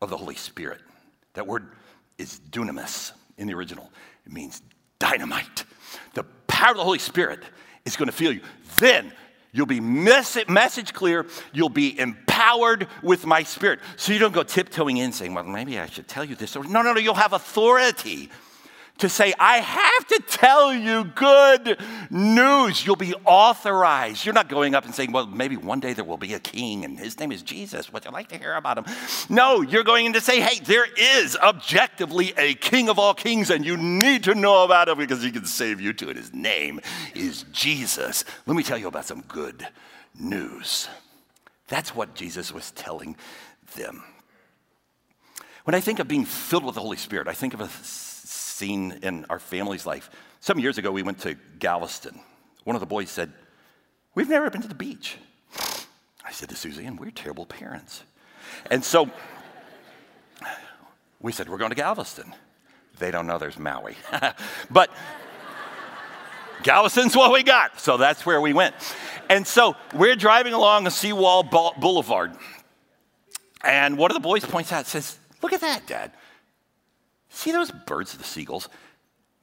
of 0.02 0.10
the 0.10 0.18
Holy 0.18 0.36
Spirit. 0.36 0.82
That 1.34 1.48
word 1.48 1.72
is 2.18 2.42
dunamis 2.50 3.14
in 3.41 3.47
the 3.47 3.54
original. 3.54 3.91
It 4.25 4.32
means 4.32 4.62
dynamite. 4.99 5.65
The 6.13 6.23
power 6.47 6.71
of 6.71 6.77
the 6.77 6.84
Holy 6.84 6.99
Spirit 6.99 7.39
is 7.86 7.97
going 7.97 8.08
to 8.08 8.13
fill 8.13 8.32
you. 8.32 8.41
Then 8.80 9.12
you'll 9.51 9.65
be 9.65 9.80
message, 9.80 10.47
message 10.47 10.93
clear. 10.93 11.25
You'll 11.51 11.69
be 11.69 11.99
empowered 11.99 12.88
with 13.01 13.25
my 13.25 13.43
spirit. 13.43 13.80
So 13.97 14.13
you 14.13 14.19
don't 14.19 14.34
go 14.34 14.43
tiptoeing 14.43 14.97
in 14.97 15.12
saying, 15.12 15.34
well, 15.34 15.43
maybe 15.43 15.80
I 15.80 15.88
should 15.88 16.08
tell 16.08 16.23
you 16.23 16.36
this. 16.36 16.56
No, 16.56 16.62
no, 16.62 16.93
no, 16.93 16.97
you'll 16.99 17.15
have 17.15 17.34
authority 17.34 18.30
to 19.02 19.10
say, 19.10 19.34
I 19.40 19.58
have 19.58 20.08
to 20.08 20.24
tell 20.28 20.74
you 20.74 21.04
good 21.04 21.80
news. 22.10 22.86
You'll 22.86 22.96
be 22.96 23.14
authorized. 23.26 24.26
You're 24.26 24.34
not 24.34 24.48
going 24.48 24.74
up 24.74 24.86
and 24.86 24.96
saying, 24.96 25.12
Well, 25.12 25.28
maybe 25.28 25.58
one 25.58 25.80
day 25.80 25.94
there 25.94 26.06
will 26.06 26.18
be 26.18 26.34
a 26.34 26.40
king 26.40 26.86
and 26.86 26.98
his 26.98 27.20
name 27.20 27.32
is 27.32 27.42
Jesus. 27.42 27.92
Would 27.92 28.06
you 28.06 28.12
like 28.12 28.30
to 28.30 28.38
hear 28.38 28.54
about 28.54 28.78
him? 28.78 28.86
No, 29.30 29.62
you're 29.62 29.84
going 29.84 30.06
in 30.06 30.14
to 30.14 30.22
say, 30.22 30.40
Hey, 30.40 30.60
there 30.64 30.88
is 30.98 31.36
objectively 31.38 32.34
a 32.38 32.54
king 32.54 32.90
of 32.90 32.98
all 32.98 33.14
kings, 33.14 33.50
and 33.50 33.66
you 33.66 33.76
need 33.76 34.24
to 34.24 34.36
know 34.36 34.64
about 34.64 34.88
him 34.88 34.98
because 34.98 35.22
he 35.22 35.32
can 35.32 35.46
save 35.46 35.82
you 35.82 35.94
too. 35.94 36.10
And 36.10 36.18
his 36.18 36.34
name 36.34 36.80
is 37.14 37.44
Jesus. 37.52 38.24
Let 38.46 38.56
me 38.56 38.64
tell 38.64 38.78
you 38.78 38.88
about 38.88 39.06
some 39.06 39.22
good 39.22 39.68
news. 40.18 40.88
That's 41.68 41.96
what 41.96 42.16
Jesus 42.16 42.54
was 42.54 42.72
telling 42.72 43.16
them. 43.76 44.04
When 45.64 45.76
I 45.76 45.80
think 45.80 46.00
of 46.00 46.08
being 46.08 46.26
filled 46.26 46.66
with 46.66 46.76
the 46.76 46.82
Holy 46.82 46.98
Spirit, 46.98 47.28
I 47.28 47.34
think 47.34 47.54
of 47.54 47.62
a 47.62 47.70
scene 48.62 49.00
in 49.02 49.26
our 49.28 49.39
family's 49.39 49.88
life. 49.88 50.12
Some 50.39 50.60
years 50.60 50.78
ago, 50.78 50.91
we 50.91 51.02
went 51.02 51.19
to 51.21 51.36
Galveston. 51.58 52.19
One 52.63 52.76
of 52.76 52.80
the 52.80 52.86
boys 52.86 53.10
said, 53.10 53.34
We've 54.13 54.30
never 54.30 54.52
been 54.52 54.62
to 54.62 54.67
the 54.67 54.76
beach. 54.76 55.17
I 56.24 56.32
said 56.32 56.50
to 56.50 56.56
Suzanne, 56.56 56.95
We're 56.95 57.10
terrible 57.10 57.47
parents. 57.47 58.04
And 58.69 58.86
so 58.86 59.10
we 61.19 61.32
said, 61.32 61.50
We're 61.50 61.58
going 61.58 61.71
to 61.71 61.76
Galveston. 61.76 62.36
They 63.00 63.10
don't 63.10 63.26
know 63.26 63.39
there's 63.39 63.58
Maui. 63.58 63.95
but 64.69 64.91
Galveston's 66.62 67.15
what 67.15 67.34
we 67.34 67.41
got. 67.41 67.80
So 67.80 67.97
that's 67.97 68.28
where 68.28 68.39
we 68.39 68.54
went. 68.54 68.76
And 69.28 69.47
so 69.47 69.76
we're 69.95 70.15
driving 70.15 70.54
along 70.54 70.86
a 70.86 70.91
Seawall 70.91 71.41
Boulevard. 71.80 72.34
And 73.63 73.97
one 73.97 74.12
of 74.12 74.15
the 74.15 74.21
boys 74.21 74.45
points 74.45 74.71
out, 74.71 74.86
says, 74.86 75.17
Look 75.41 75.52
at 75.52 75.62
that, 75.62 75.88
Dad. 75.88 76.12
See 77.32 77.52
those 77.52 77.72
birds, 77.72 78.15
the 78.15 78.24
seagulls? 78.24 78.70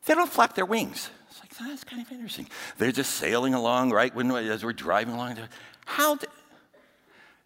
They 0.05 0.15
don't 0.15 0.31
flap 0.31 0.55
their 0.55 0.67
wings. 0.67 1.11
It's 1.31 1.41
like, 1.41 1.69
that's 1.69 1.85
kind 1.85 2.01
of 2.01 2.13
interesting. 2.13 2.49
They're 2.77 2.93
just 2.93 3.15
sailing 3.15 3.55
along, 3.55 3.91
right? 3.91 4.15
When, 4.15 4.31
as 4.31 4.65
we're 4.65 4.73
driving 4.73 5.15
along. 5.15 5.39
How? 5.85 6.17
Do, 6.17 6.27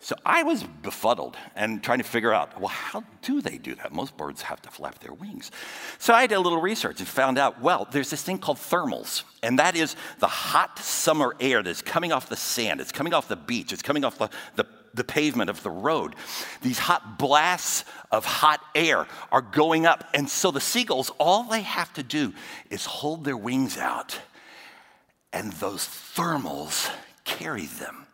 so 0.02 0.16
I 0.26 0.42
was 0.42 0.64
befuddled 0.64 1.36
and 1.54 1.80
trying 1.80 1.98
to 1.98 2.04
figure 2.04 2.32
out, 2.32 2.58
well, 2.60 2.68
how 2.68 3.04
do 3.22 3.40
they 3.40 3.56
do 3.56 3.76
that? 3.76 3.92
Most 3.92 4.16
birds 4.16 4.42
have 4.42 4.60
to 4.62 4.70
flap 4.70 4.98
their 4.98 5.12
wings. 5.12 5.52
So 6.00 6.12
I 6.12 6.26
did 6.26 6.34
a 6.34 6.40
little 6.40 6.60
research 6.60 6.98
and 6.98 7.08
found 7.08 7.38
out, 7.38 7.60
well, 7.60 7.86
there's 7.92 8.10
this 8.10 8.20
thing 8.20 8.38
called 8.38 8.58
thermals, 8.58 9.22
and 9.44 9.60
that 9.60 9.76
is 9.76 9.94
the 10.18 10.26
hot 10.26 10.80
summer 10.80 11.36
air 11.38 11.62
that's 11.62 11.82
coming 11.82 12.10
off 12.10 12.28
the 12.28 12.36
sand, 12.36 12.80
it's 12.80 12.90
coming 12.90 13.14
off 13.14 13.28
the 13.28 13.36
beach, 13.36 13.72
it's 13.72 13.82
coming 13.82 14.04
off 14.04 14.18
the, 14.18 14.28
the 14.56 14.64
the 14.94 15.04
pavement 15.04 15.50
of 15.50 15.62
the 15.62 15.70
road. 15.70 16.14
These 16.60 16.78
hot 16.78 17.18
blasts 17.18 17.84
of 18.10 18.24
hot 18.24 18.60
air 18.74 19.06
are 19.30 19.42
going 19.42 19.86
up. 19.86 20.08
And 20.14 20.28
so 20.28 20.50
the 20.50 20.60
seagulls, 20.60 21.10
all 21.18 21.44
they 21.44 21.62
have 21.62 21.92
to 21.94 22.02
do 22.02 22.32
is 22.70 22.84
hold 22.84 23.24
their 23.24 23.36
wings 23.36 23.78
out, 23.78 24.18
and 25.32 25.52
those 25.54 25.86
thermals 25.86 26.90
carry 27.24 27.66
them. 27.66 28.06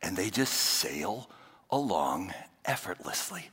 And 0.00 0.16
they 0.16 0.30
just 0.30 0.54
sail 0.54 1.30
along 1.70 2.32
effortlessly. 2.64 3.50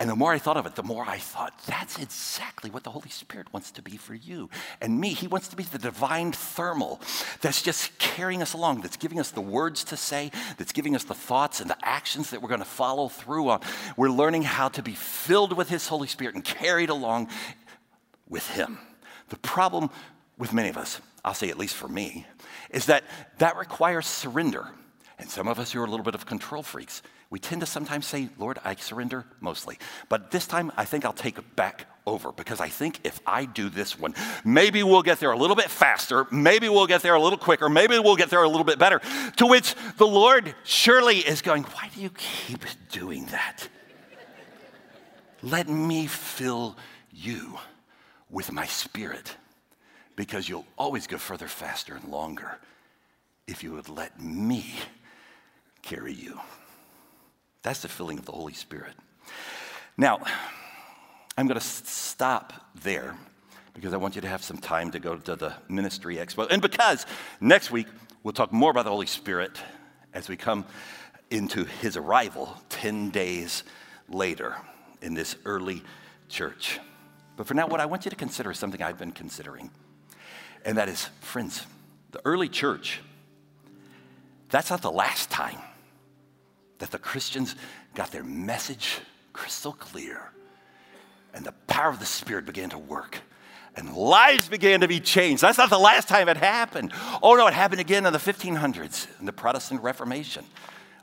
And 0.00 0.08
the 0.08 0.16
more 0.16 0.32
I 0.32 0.38
thought 0.38 0.56
of 0.56 0.64
it, 0.64 0.76
the 0.76 0.82
more 0.82 1.04
I 1.06 1.18
thought, 1.18 1.52
that's 1.66 1.98
exactly 1.98 2.70
what 2.70 2.84
the 2.84 2.90
Holy 2.90 3.10
Spirit 3.10 3.52
wants 3.52 3.70
to 3.72 3.82
be 3.82 3.98
for 3.98 4.14
you 4.14 4.48
and 4.80 4.98
me. 4.98 5.10
He 5.10 5.26
wants 5.26 5.48
to 5.48 5.56
be 5.56 5.62
the 5.62 5.78
divine 5.78 6.32
thermal 6.32 7.02
that's 7.42 7.60
just 7.60 7.98
carrying 7.98 8.40
us 8.40 8.54
along, 8.54 8.80
that's 8.80 8.96
giving 8.96 9.20
us 9.20 9.30
the 9.30 9.42
words 9.42 9.84
to 9.84 9.98
say, 9.98 10.32
that's 10.56 10.72
giving 10.72 10.96
us 10.96 11.04
the 11.04 11.14
thoughts 11.14 11.60
and 11.60 11.68
the 11.68 11.76
actions 11.82 12.30
that 12.30 12.40
we're 12.40 12.48
going 12.48 12.60
to 12.60 12.66
follow 12.66 13.08
through 13.08 13.50
on. 13.50 13.60
We're 13.94 14.08
learning 14.08 14.44
how 14.44 14.68
to 14.70 14.82
be 14.82 14.94
filled 14.94 15.52
with 15.52 15.68
His 15.68 15.86
Holy 15.86 16.08
Spirit 16.08 16.34
and 16.34 16.42
carried 16.42 16.88
along 16.88 17.28
with 18.26 18.48
Him. 18.48 18.78
The 19.28 19.36
problem 19.36 19.90
with 20.38 20.54
many 20.54 20.70
of 20.70 20.78
us, 20.78 20.98
I'll 21.22 21.34
say 21.34 21.50
at 21.50 21.58
least 21.58 21.74
for 21.74 21.88
me, 21.88 22.26
is 22.70 22.86
that 22.86 23.04
that 23.36 23.58
requires 23.58 24.06
surrender. 24.06 24.66
And 25.18 25.28
some 25.28 25.46
of 25.46 25.58
us 25.58 25.72
who 25.72 25.80
are 25.82 25.84
a 25.84 25.90
little 25.90 26.04
bit 26.04 26.14
of 26.14 26.24
control 26.24 26.62
freaks, 26.62 27.02
we 27.30 27.38
tend 27.38 27.60
to 27.60 27.66
sometimes 27.66 28.06
say, 28.06 28.28
Lord, 28.38 28.58
I 28.64 28.74
surrender 28.74 29.24
mostly. 29.40 29.78
But 30.08 30.32
this 30.32 30.48
time, 30.48 30.72
I 30.76 30.84
think 30.84 31.04
I'll 31.04 31.12
take 31.12 31.54
back 31.54 31.86
over 32.04 32.32
because 32.32 32.60
I 32.60 32.68
think 32.68 32.98
if 33.04 33.20
I 33.24 33.44
do 33.44 33.68
this 33.68 33.96
one, 33.96 34.14
maybe 34.44 34.82
we'll 34.82 35.02
get 35.02 35.20
there 35.20 35.30
a 35.30 35.36
little 35.36 35.54
bit 35.54 35.70
faster, 35.70 36.26
maybe 36.32 36.68
we'll 36.68 36.88
get 36.88 37.02
there 37.02 37.14
a 37.14 37.22
little 37.22 37.38
quicker, 37.38 37.68
maybe 37.68 37.96
we'll 38.00 38.16
get 38.16 38.30
there 38.30 38.42
a 38.42 38.48
little 38.48 38.64
bit 38.64 38.80
better. 38.80 39.00
To 39.36 39.46
which 39.46 39.76
the 39.96 40.06
Lord 40.06 40.54
surely 40.64 41.18
is 41.18 41.40
going, 41.40 41.62
Why 41.62 41.88
do 41.94 42.00
you 42.00 42.10
keep 42.10 42.64
doing 42.90 43.26
that? 43.26 43.68
Let 45.42 45.68
me 45.68 46.06
fill 46.06 46.76
you 47.12 47.58
with 48.28 48.50
my 48.50 48.66
spirit 48.66 49.36
because 50.16 50.48
you'll 50.48 50.66
always 50.76 51.06
go 51.06 51.16
further, 51.16 51.46
faster, 51.46 51.94
and 51.94 52.10
longer 52.10 52.58
if 53.46 53.62
you 53.62 53.72
would 53.72 53.88
let 53.88 54.20
me 54.20 54.74
carry 55.82 56.12
you. 56.12 56.40
That's 57.62 57.82
the 57.82 57.88
filling 57.88 58.18
of 58.18 58.24
the 58.24 58.32
Holy 58.32 58.54
Spirit. 58.54 58.94
Now, 59.96 60.20
I'm 61.36 61.46
going 61.46 61.60
to 61.60 61.66
stop 61.66 62.52
there 62.82 63.16
because 63.74 63.92
I 63.92 63.96
want 63.98 64.14
you 64.14 64.20
to 64.22 64.28
have 64.28 64.42
some 64.42 64.58
time 64.58 64.90
to 64.92 64.98
go 64.98 65.16
to 65.16 65.36
the 65.36 65.54
ministry 65.68 66.16
expo. 66.16 66.46
And 66.50 66.60
because 66.60 67.06
next 67.40 67.70
week 67.70 67.86
we'll 68.22 68.32
talk 68.32 68.52
more 68.52 68.70
about 68.70 68.84
the 68.84 68.90
Holy 68.90 69.06
Spirit 69.06 69.58
as 70.12 70.28
we 70.28 70.36
come 70.36 70.64
into 71.30 71.64
his 71.64 71.96
arrival 71.96 72.56
10 72.70 73.10
days 73.10 73.62
later 74.08 74.56
in 75.02 75.14
this 75.14 75.36
early 75.44 75.82
church. 76.28 76.80
But 77.36 77.46
for 77.46 77.54
now, 77.54 77.68
what 77.68 77.80
I 77.80 77.86
want 77.86 78.04
you 78.04 78.10
to 78.10 78.16
consider 78.16 78.50
is 78.50 78.58
something 78.58 78.82
I've 78.82 78.98
been 78.98 79.12
considering. 79.12 79.70
And 80.64 80.76
that 80.76 80.88
is, 80.88 81.08
friends, 81.20 81.66
the 82.10 82.20
early 82.24 82.48
church, 82.48 83.00
that's 84.50 84.70
not 84.70 84.82
the 84.82 84.90
last 84.90 85.30
time 85.30 85.58
that 86.80 86.90
the 86.90 86.98
Christians 86.98 87.54
got 87.94 88.10
their 88.10 88.24
message 88.24 88.98
crystal 89.32 89.72
clear 89.72 90.32
and 91.32 91.44
the 91.44 91.52
power 91.68 91.88
of 91.88 92.00
the 92.00 92.06
Spirit 92.06 92.44
began 92.44 92.70
to 92.70 92.78
work 92.78 93.18
and 93.76 93.94
lives 93.94 94.48
began 94.48 94.80
to 94.80 94.88
be 94.88 94.98
changed. 94.98 95.42
That's 95.42 95.58
not 95.58 95.70
the 95.70 95.78
last 95.78 96.08
time 96.08 96.28
it 96.28 96.36
happened. 96.36 96.92
Oh 97.22 97.36
no, 97.36 97.46
it 97.46 97.54
happened 97.54 97.80
again 97.80 98.04
in 98.04 98.12
the 98.12 98.18
1500s 98.18 99.06
in 99.20 99.26
the 99.26 99.32
Protestant 99.32 99.82
Reformation 99.82 100.44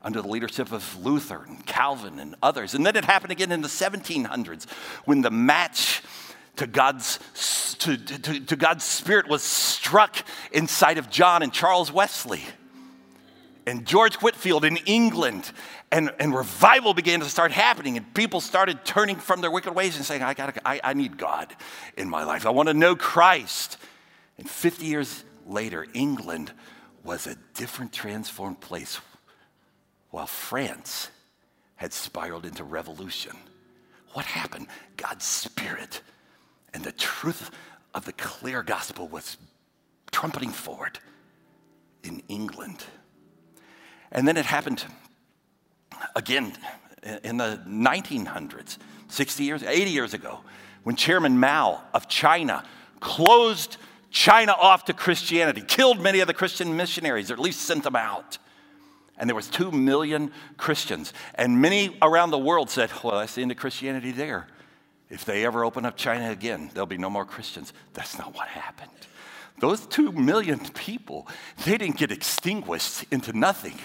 under 0.04 0.22
the 0.22 0.28
leadership 0.28 0.72
of 0.72 1.04
Luther 1.04 1.44
and 1.48 1.66
Calvin 1.66 2.20
and 2.20 2.36
others. 2.44 2.74
And 2.74 2.86
then 2.86 2.96
it 2.96 3.06
happened 3.06 3.32
again 3.32 3.52
in 3.52 3.62
the 3.62 3.68
1700s 3.68 4.70
when 5.06 5.22
the 5.22 5.32
match 5.32 6.04
to 6.58 6.68
God's, 6.68 7.20
to, 7.80 7.98
to, 7.98 8.40
to 8.40 8.56
God's 8.56 8.84
Spirit 8.84 9.28
was 9.28 9.44
struck 9.44 10.18
inside 10.52 10.98
of 10.98 11.10
John 11.10 11.44
and 11.44 11.54
Charles 11.54 11.92
Wesley 11.92 12.44
and 13.68 13.86
George 13.86 14.16
Whitefield 14.16 14.64
in 14.66 14.78
England. 14.78 15.52
And, 15.92 16.12
and 16.20 16.34
revival 16.34 16.94
began 16.94 17.20
to 17.20 17.26
start 17.28 17.52
happening, 17.52 17.98
and 17.98 18.14
people 18.14 18.42
started 18.42 18.84
turning 18.84 19.18
from 19.18 19.42
their 19.42 19.52
wicked 19.52 19.76
ways 19.76 19.98
and 19.98 20.06
saying, 20.06 20.24
I, 20.24 20.34
gotta, 20.34 20.68
I, 20.68 20.80
I 20.84 20.94
need 20.94 21.18
God 21.18 21.54
in 21.98 22.10
my 22.10 22.24
life. 22.24 22.46
I 22.46 22.50
want 22.50 22.70
to 22.70 22.74
know 22.74 22.96
Christ. 22.96 23.78
And 24.38 24.50
50 24.50 24.86
years 24.86 25.24
later, 25.46 25.86
England 25.94 26.52
was 27.04 27.28
a 27.28 27.36
different, 27.54 27.94
transformed 27.94 28.60
place, 28.60 29.00
while 30.10 30.28
France 30.28 31.10
had 31.76 31.94
spiraled 31.94 32.46
into 32.46 32.64
revolution. 32.64 33.36
What 34.14 34.26
happened? 34.26 34.68
God's 34.96 35.26
Spirit 35.26 36.02
and 36.74 36.84
the 36.84 36.92
truth 36.92 37.52
of 37.94 38.06
the 38.06 38.14
clear 38.14 38.64
gospel 38.64 39.08
was 39.08 39.38
trumpeting 40.12 40.52
forward 40.52 41.00
in 42.04 42.22
England. 42.28 42.84
And 44.12 44.28
then 44.28 44.38
it 44.38 44.46
happened 44.46 44.86
again 46.16 46.54
in 47.24 47.38
the 47.38 47.62
1900s, 47.68 48.78
60 49.08 49.44
years, 49.44 49.64
80 49.64 49.92
years 49.92 50.14
ago, 50.14 50.40
when 50.84 50.96
Chairman 50.96 51.40
Mao 51.40 51.82
of 51.94 52.08
China 52.08 52.64
closed 53.00 53.78
China 54.10 54.54
off 54.54 54.86
to 54.86 54.94
Christianity, 54.94 55.62
killed 55.62 56.02
many 56.02 56.22
of 56.22 56.28
the 56.28 56.34
Christian 56.34 56.76
missionaries, 56.76 57.30
or 57.30 57.34
at 57.34 57.40
least 57.40 57.62
sent 57.62 57.84
them 57.84 57.96
out. 57.96 58.38
And 59.18 59.30
there 59.30 59.36
was 59.36 59.48
2 59.48 59.72
million 59.72 60.32
Christians. 60.58 61.12
And 61.36 61.62
many 61.62 61.98
around 62.02 62.32
the 62.32 62.38
world 62.38 62.70
said, 62.70 62.90
well, 63.04 63.20
that's 63.20 63.36
the 63.36 63.42
end 63.42 63.52
of 63.52 63.58
Christianity 63.58 64.12
there. 64.12 64.48
If 65.10 65.26
they 65.26 65.46
ever 65.46 65.64
open 65.64 65.86
up 65.86 65.98
China 65.98 66.32
again, 66.32 66.70
there'll 66.74 66.86
be 66.86 66.98
no 66.98 67.10
more 67.10 67.26
Christians. 67.26 67.74
That's 67.94 68.18
not 68.18 68.36
what 68.36 68.48
happened. 68.48 68.92
Those 69.60 69.88
2 69.88 70.12
million 70.12 70.60
people, 70.60 71.28
they 71.66 71.78
didn't 71.78 71.98
get 71.98 72.12
extinguished 72.12 73.06
into 73.12 73.34
nothing. 73.34 73.80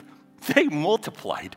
They 0.55 0.69
multiplied 0.69 1.57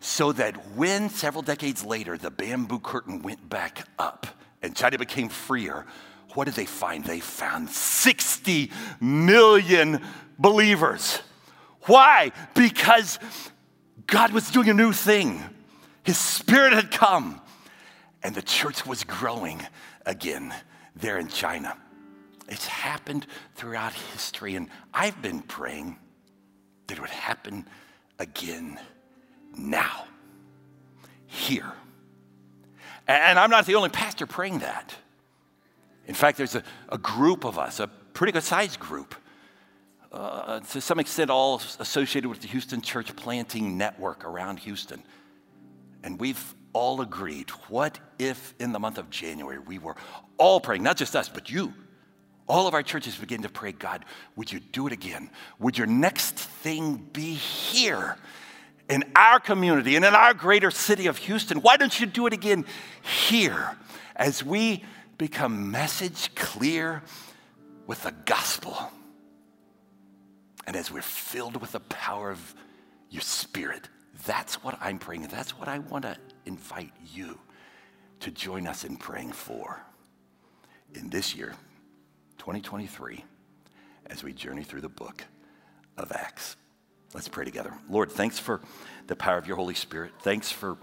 so 0.00 0.32
that 0.32 0.74
when 0.76 1.10
several 1.10 1.42
decades 1.42 1.84
later 1.84 2.16
the 2.16 2.30
bamboo 2.30 2.78
curtain 2.78 3.22
went 3.22 3.48
back 3.48 3.86
up 3.98 4.26
and 4.62 4.74
China 4.74 4.98
became 4.98 5.28
freer, 5.28 5.86
what 6.34 6.44
did 6.44 6.54
they 6.54 6.66
find? 6.66 7.04
They 7.04 7.20
found 7.20 7.70
60 7.70 8.70
million 9.00 10.00
believers. 10.38 11.20
Why? 11.86 12.32
Because 12.54 13.18
God 14.06 14.32
was 14.32 14.50
doing 14.50 14.68
a 14.68 14.74
new 14.74 14.92
thing. 14.92 15.42
His 16.02 16.18
spirit 16.18 16.72
had 16.72 16.90
come, 16.90 17.40
and 18.22 18.34
the 18.34 18.42
church 18.42 18.86
was 18.86 19.04
growing 19.04 19.60
again 20.06 20.54
there 20.96 21.18
in 21.18 21.28
China. 21.28 21.76
It's 22.48 22.66
happened 22.66 23.26
throughout 23.54 23.92
history, 23.92 24.56
and 24.56 24.68
I've 24.92 25.20
been 25.22 25.42
praying 25.42 25.98
that 26.86 26.98
it 26.98 27.00
would 27.00 27.10
happen 27.10 27.66
again 28.20 28.78
now, 29.56 30.04
here. 31.26 31.72
And 33.08 33.38
I'm 33.38 33.50
not 33.50 33.66
the 33.66 33.74
only 33.74 33.88
pastor 33.88 34.26
praying 34.26 34.60
that. 34.60 34.94
In 36.06 36.14
fact, 36.14 36.38
there's 36.38 36.54
a, 36.54 36.62
a 36.88 36.98
group 36.98 37.44
of 37.44 37.58
us, 37.58 37.80
a 37.80 37.88
pretty 37.88 38.32
good 38.32 38.44
sized 38.44 38.78
group, 38.78 39.14
uh, 40.12 40.60
to 40.60 40.80
some 40.80 41.00
extent, 41.00 41.30
all 41.30 41.62
associated 41.78 42.28
with 42.28 42.40
the 42.40 42.48
Houston 42.48 42.80
Church 42.80 43.14
Planting 43.16 43.78
Network 43.78 44.24
around 44.24 44.58
Houston. 44.60 45.02
And 46.02 46.20
we've 46.20 46.54
all 46.72 47.00
agreed 47.00 47.50
what 47.68 47.98
if 48.18 48.54
in 48.60 48.72
the 48.72 48.78
month 48.78 48.98
of 48.98 49.10
January 49.10 49.58
we 49.58 49.78
were 49.78 49.96
all 50.36 50.60
praying, 50.60 50.82
not 50.82 50.96
just 50.96 51.16
us, 51.16 51.28
but 51.28 51.50
you, 51.50 51.72
all 52.50 52.66
of 52.66 52.74
our 52.74 52.82
churches 52.82 53.16
begin 53.16 53.42
to 53.42 53.48
pray, 53.48 53.72
God, 53.72 54.04
would 54.36 54.52
you 54.52 54.60
do 54.60 54.86
it 54.86 54.92
again? 54.92 55.30
Would 55.58 55.78
your 55.78 55.86
next 55.86 56.34
thing 56.34 56.96
be 57.12 57.34
here 57.34 58.16
in 58.88 59.04
our 59.14 59.38
community 59.38 59.96
and 59.96 60.04
in 60.04 60.14
our 60.14 60.34
greater 60.34 60.70
city 60.70 61.06
of 61.06 61.16
Houston? 61.18 61.58
Why 61.58 61.76
don't 61.76 61.98
you 61.98 62.06
do 62.06 62.26
it 62.26 62.32
again 62.32 62.64
here 63.02 63.76
as 64.16 64.44
we 64.44 64.84
become 65.20 65.70
message 65.70 66.34
clear 66.34 67.02
with 67.86 68.02
the 68.04 68.14
gospel. 68.24 68.90
And 70.66 70.76
as 70.76 70.90
we're 70.90 71.02
filled 71.02 71.60
with 71.60 71.72
the 71.72 71.80
power 71.80 72.30
of 72.30 72.54
your 73.10 73.20
spirit, 73.20 73.88
that's 74.24 74.62
what 74.64 74.78
I'm 74.80 74.98
praying. 74.98 75.22
That's 75.26 75.58
what 75.58 75.68
I 75.68 75.80
want 75.80 76.04
to 76.04 76.16
invite 76.46 76.92
you 77.12 77.38
to 78.20 78.30
join 78.30 78.66
us 78.66 78.84
in 78.84 78.96
praying 78.96 79.32
for 79.32 79.84
in 80.94 81.10
this 81.10 81.34
year, 81.34 81.54
2023, 82.40 83.22
as 84.06 84.24
we 84.24 84.32
journey 84.32 84.62
through 84.62 84.80
the 84.80 84.88
book 84.88 85.24
of 85.98 86.10
Acts. 86.10 86.56
Let's 87.12 87.28
pray 87.28 87.44
together. 87.44 87.74
Lord, 87.90 88.10
thanks 88.10 88.38
for 88.38 88.62
the 89.08 89.14
power 89.14 89.36
of 89.36 89.46
your 89.46 89.56
Holy 89.56 89.74
Spirit. 89.74 90.12
Thanks 90.22 90.50
for, 90.50 90.78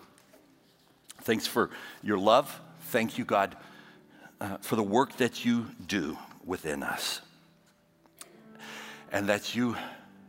thanks 1.23 1.47
for 1.47 1.71
your 2.03 2.19
love. 2.19 2.61
Thank 2.91 3.17
you, 3.17 3.25
God, 3.25 3.57
uh, 4.39 4.57
for 4.57 4.75
the 4.75 4.83
work 4.83 5.17
that 5.17 5.45
you 5.45 5.65
do 5.87 6.15
within 6.45 6.83
us. 6.83 7.21
And 9.11 9.27
that 9.27 9.55
you, 9.55 9.75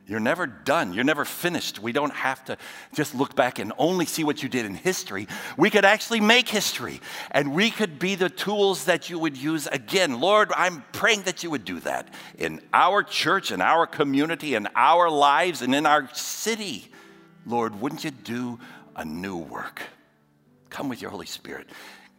you're 0.09 0.21
never 0.21 0.47
done. 0.47 0.95
You're 0.95 1.05
never 1.05 1.27
finished. 1.27 1.81
We 1.81 1.93
don't 1.93 2.15
have 2.15 2.43
to 2.47 2.57
just 2.95 3.15
look 3.15 3.37
back 3.37 3.59
and 3.59 3.75
only 3.77 4.07
see 4.07 4.25
what 4.25 4.43
you 4.43 4.49
did 4.49 4.65
in 4.65 4.75
history. 4.75 5.29
We 5.59 5.69
could 5.69 5.85
actually 5.85 6.21
make 6.21 6.49
history, 6.49 7.03
and 7.31 7.55
we 7.55 7.71
could 7.71 7.99
be 7.99 8.15
the 8.15 8.31
tools 8.31 8.87
that 8.87 9.11
you 9.11 9.19
would 9.19 9.37
use 9.37 9.67
again. 9.67 10.19
Lord, 10.19 10.51
I'm 10.57 10.83
praying 10.93 11.23
that 11.25 11.43
you 11.43 11.51
would 11.51 11.67
do 11.67 11.79
that 11.81 12.09
in 12.39 12.63
our 12.73 13.03
church, 13.03 13.53
in 13.53 13.61
our 13.61 13.87
community, 13.87 14.55
in 14.55 14.67
our 14.75 15.11
lives, 15.11 15.61
and 15.61 15.75
in 15.75 15.85
our 15.85 16.09
city. 16.15 16.91
Lord, 17.45 17.79
wouldn't 17.79 18.03
you 18.03 18.11
do 18.11 18.59
a 18.97 19.05
new 19.05 19.37
work? 19.37 19.83
Come 20.71 20.89
with 20.89 21.03
your 21.03 21.11
Holy 21.11 21.27
Spirit. 21.27 21.69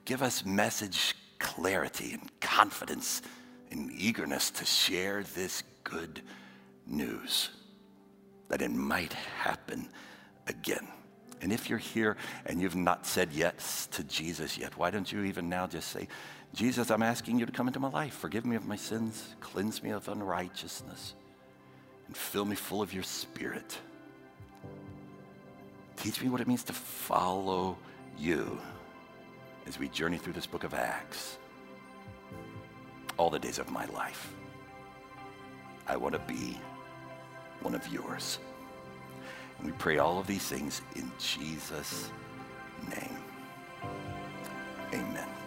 Give 0.06 0.22
us 0.22 0.46
message 0.46 1.16
clarity 1.40 2.14
and 2.14 2.40
confidence 2.40 3.24
and 3.72 3.92
eagerness 3.92 4.52
to 4.52 4.66
share 4.66 5.24
this 5.24 5.64
good 5.84 6.22
news 6.86 7.50
that 8.50 8.62
it 8.62 8.72
might 8.72 9.14
happen 9.14 9.88
again. 10.48 10.88
And 11.42 11.54
if 11.54 11.70
you're 11.70 11.80
here 11.80 12.18
and 12.46 12.60
you've 12.62 12.76
not 12.76 13.06
said 13.06 13.30
yes 13.32 13.88
to 13.92 14.04
Jesus 14.04 14.58
yet, 14.58 14.78
why 14.78 14.92
don't 14.92 15.10
you 15.10 15.24
even 15.24 15.48
now 15.48 15.68
just 15.68 15.90
say, 15.90 16.08
Jesus, 16.54 16.90
I'm 16.90 17.04
asking 17.04 17.40
you 17.40 17.46
to 17.46 17.52
come 17.52 17.68
into 17.68 17.80
my 17.80 17.90
life. 17.90 18.14
Forgive 18.14 18.46
me 18.46 18.56
of 18.56 18.66
my 18.66 18.76
sins, 18.76 19.36
cleanse 19.40 19.82
me 19.82 19.92
of 19.92 20.08
unrighteousness, 20.10 21.14
and 22.08 22.18
fill 22.18 22.44
me 22.44 22.56
full 22.56 22.82
of 22.82 22.94
your 22.94 23.04
spirit. 23.04 23.78
Teach 25.96 26.22
me 26.22 26.30
what 26.30 26.42
it 26.42 26.48
means 26.48 26.64
to 26.64 26.74
follow 26.74 27.78
you 28.18 28.60
as 29.68 29.78
we 29.78 29.88
journey 29.90 30.18
through 30.18 30.34
this 30.34 30.48
book 30.48 30.64
of 30.64 30.74
Acts 30.74 31.38
all 33.18 33.30
the 33.30 33.40
days 33.40 33.60
of 33.60 33.70
my 33.70 33.86
life. 33.88 34.34
I 35.88 35.98
want 35.98 36.14
to 36.14 36.20
be 36.20 36.58
one 37.62 37.76
of 37.76 37.88
yours. 37.88 38.40
And 39.58 39.68
we 39.68 39.74
pray 39.74 39.98
all 39.98 40.20
of 40.20 40.28
these 40.28 40.48
things 40.48 40.82
in 40.96 41.12
Jesus' 41.20 42.10
name. 42.90 43.18
Amen. 44.94 45.39